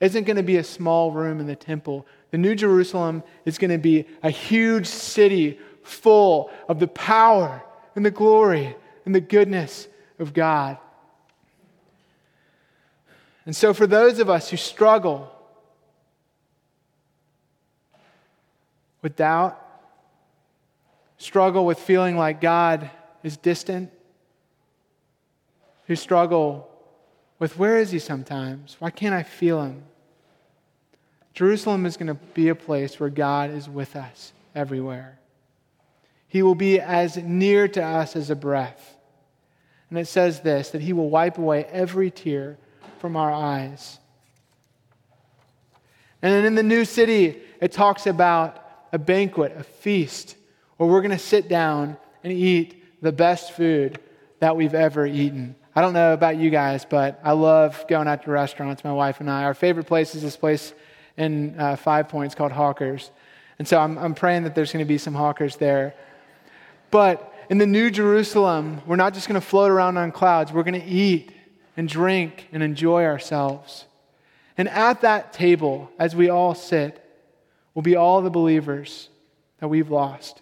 isn't 0.01 0.25
going 0.25 0.35
to 0.35 0.43
be 0.43 0.57
a 0.57 0.63
small 0.65 1.13
room 1.13 1.39
in 1.39 1.47
the 1.47 1.55
temple. 1.55 2.05
The 2.31 2.37
New 2.37 2.53
Jerusalem 2.53 3.23
is 3.45 3.57
going 3.57 3.71
to 3.71 3.77
be 3.77 4.05
a 4.23 4.29
huge 4.29 4.87
city 4.87 5.57
full 5.83 6.51
of 6.67 6.79
the 6.79 6.87
power 6.89 7.63
and 7.95 8.05
the 8.05 8.11
glory 8.11 8.75
and 9.05 9.15
the 9.15 9.21
goodness 9.21 9.87
of 10.19 10.33
God. 10.33 10.77
And 13.45 13.55
so, 13.55 13.73
for 13.73 13.87
those 13.87 14.19
of 14.19 14.29
us 14.29 14.49
who 14.49 14.57
struggle 14.57 15.31
with 19.01 19.15
doubt, 19.15 19.69
struggle 21.21 21.67
with 21.67 21.77
feeling 21.77 22.17
like 22.17 22.41
God 22.41 22.89
is 23.21 23.37
distant, 23.37 23.91
who 25.85 25.95
struggle 25.95 26.67
with 27.37 27.59
where 27.59 27.77
is 27.77 27.91
He 27.91 27.99
sometimes? 27.99 28.75
Why 28.79 28.89
can't 28.89 29.13
I 29.13 29.21
feel 29.21 29.61
Him? 29.61 29.83
Jerusalem 31.35 31.85
is 31.85 31.95
going 31.95 32.07
to 32.07 32.15
be 32.33 32.49
a 32.49 32.55
place 32.55 32.99
where 32.99 33.09
God 33.09 33.51
is 33.51 33.69
with 33.69 33.95
us 33.95 34.33
everywhere. 34.55 35.19
He 36.27 36.41
will 36.41 36.55
be 36.55 36.79
as 36.79 37.17
near 37.17 37.67
to 37.67 37.83
us 37.83 38.15
as 38.15 38.31
a 38.31 38.35
breath. 38.35 38.97
And 39.89 39.99
it 39.99 40.07
says 40.07 40.39
this 40.41 40.69
that 40.71 40.81
He 40.81 40.91
will 40.91 41.09
wipe 41.09 41.37
away 41.37 41.65
every 41.65 42.09
tear 42.09 42.57
from 42.97 43.15
our 43.15 43.31
eyes. 43.31 43.99
And 46.23 46.33
then 46.33 46.45
in 46.45 46.55
the 46.55 46.63
new 46.63 46.83
city, 46.83 47.41
it 47.59 47.71
talks 47.71 48.07
about 48.07 48.57
a 48.91 48.97
banquet, 48.97 49.55
a 49.55 49.63
feast 49.63 50.35
where 50.81 50.89
we're 50.89 51.01
going 51.01 51.11
to 51.11 51.19
sit 51.19 51.47
down 51.47 51.95
and 52.23 52.33
eat 52.33 52.83
the 53.03 53.11
best 53.11 53.51
food 53.51 53.99
that 54.39 54.57
we've 54.57 54.73
ever 54.73 55.05
eaten. 55.05 55.55
I 55.75 55.81
don't 55.81 55.93
know 55.93 56.13
about 56.13 56.37
you 56.37 56.49
guys, 56.49 56.85
but 56.85 57.19
I 57.23 57.33
love 57.33 57.85
going 57.87 58.07
out 58.07 58.23
to 58.23 58.31
restaurants, 58.31 58.83
my 58.83 58.91
wife 58.91 59.19
and 59.19 59.29
I. 59.29 59.43
Our 59.43 59.53
favorite 59.53 59.85
place 59.85 60.15
is 60.15 60.23
this 60.23 60.35
place 60.35 60.73
in 61.17 61.53
uh, 61.59 61.75
Five 61.75 62.09
Points 62.09 62.33
called 62.33 62.51
Hawkers. 62.51 63.11
And 63.59 63.67
so 63.67 63.77
I'm, 63.77 63.95
I'm 63.99 64.15
praying 64.15 64.41
that 64.45 64.55
there's 64.55 64.73
going 64.73 64.83
to 64.83 64.89
be 64.89 64.97
some 64.97 65.13
hawkers 65.13 65.55
there. 65.57 65.93
But 66.89 67.31
in 67.51 67.59
the 67.59 67.67
New 67.67 67.91
Jerusalem, 67.91 68.81
we're 68.87 68.95
not 68.95 69.13
just 69.13 69.27
going 69.27 69.39
to 69.39 69.45
float 69.45 69.69
around 69.69 69.97
on 69.97 70.11
clouds, 70.11 70.51
we're 70.51 70.63
going 70.63 70.81
to 70.81 70.87
eat 70.87 71.31
and 71.77 71.87
drink 71.87 72.47
and 72.51 72.63
enjoy 72.63 73.05
ourselves. 73.05 73.85
And 74.57 74.67
at 74.67 75.01
that 75.01 75.31
table, 75.31 75.91
as 75.99 76.15
we 76.15 76.29
all 76.29 76.55
sit, 76.55 77.07
will 77.75 77.83
be 77.83 77.95
all 77.95 78.23
the 78.23 78.31
believers 78.31 79.09
that 79.59 79.67
we've 79.67 79.91
lost. 79.91 80.41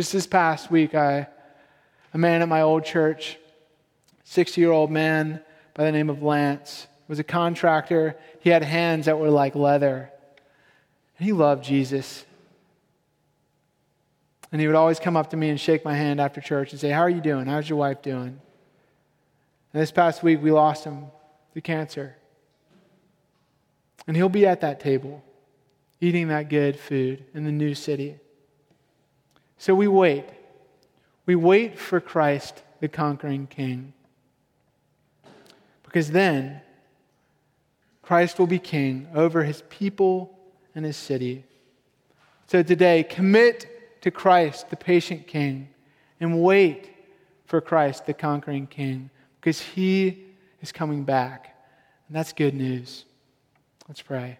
Just 0.00 0.14
this 0.14 0.26
past 0.26 0.70
week, 0.70 0.94
I, 0.94 1.28
a 2.14 2.16
man 2.16 2.40
at 2.40 2.48
my 2.48 2.62
old 2.62 2.86
church, 2.86 3.36
60 4.24 4.58
year 4.58 4.70
old 4.70 4.90
man 4.90 5.42
by 5.74 5.84
the 5.84 5.92
name 5.92 6.08
of 6.08 6.22
Lance, 6.22 6.86
was 7.06 7.18
a 7.18 7.22
contractor. 7.22 8.16
He 8.40 8.48
had 8.48 8.62
hands 8.62 9.04
that 9.04 9.18
were 9.18 9.28
like 9.28 9.54
leather. 9.54 10.10
And 11.18 11.26
he 11.26 11.34
loved 11.34 11.62
Jesus. 11.62 12.24
And 14.50 14.58
he 14.58 14.66
would 14.66 14.74
always 14.74 14.98
come 14.98 15.18
up 15.18 15.28
to 15.32 15.36
me 15.36 15.50
and 15.50 15.60
shake 15.60 15.84
my 15.84 15.94
hand 15.94 16.18
after 16.18 16.40
church 16.40 16.72
and 16.72 16.80
say, 16.80 16.88
How 16.88 17.02
are 17.02 17.10
you 17.10 17.20
doing? 17.20 17.44
How's 17.44 17.68
your 17.68 17.78
wife 17.78 18.00
doing? 18.00 18.40
And 19.74 19.82
this 19.82 19.92
past 19.92 20.22
week, 20.22 20.42
we 20.42 20.50
lost 20.50 20.82
him 20.82 21.08
to 21.52 21.60
cancer. 21.60 22.16
And 24.06 24.16
he'll 24.16 24.30
be 24.30 24.46
at 24.46 24.62
that 24.62 24.80
table, 24.80 25.22
eating 26.00 26.28
that 26.28 26.48
good 26.48 26.80
food 26.80 27.26
in 27.34 27.44
the 27.44 27.52
new 27.52 27.74
city. 27.74 28.16
So 29.60 29.74
we 29.74 29.88
wait. 29.88 30.24
We 31.26 31.36
wait 31.36 31.78
for 31.78 32.00
Christ, 32.00 32.62
the 32.80 32.88
conquering 32.88 33.46
king. 33.46 33.92
Because 35.82 36.10
then, 36.12 36.62
Christ 38.00 38.38
will 38.38 38.46
be 38.46 38.58
king 38.58 39.06
over 39.14 39.44
his 39.44 39.62
people 39.68 40.34
and 40.74 40.82
his 40.82 40.96
city. 40.96 41.44
So 42.46 42.62
today, 42.62 43.02
commit 43.02 44.00
to 44.00 44.10
Christ, 44.10 44.70
the 44.70 44.76
patient 44.76 45.26
king, 45.26 45.68
and 46.20 46.42
wait 46.42 46.88
for 47.44 47.60
Christ, 47.60 48.06
the 48.06 48.14
conquering 48.14 48.66
king, 48.66 49.10
because 49.38 49.60
he 49.60 50.24
is 50.62 50.72
coming 50.72 51.04
back. 51.04 51.54
And 52.08 52.16
that's 52.16 52.32
good 52.32 52.54
news. 52.54 53.04
Let's 53.86 54.00
pray. 54.00 54.38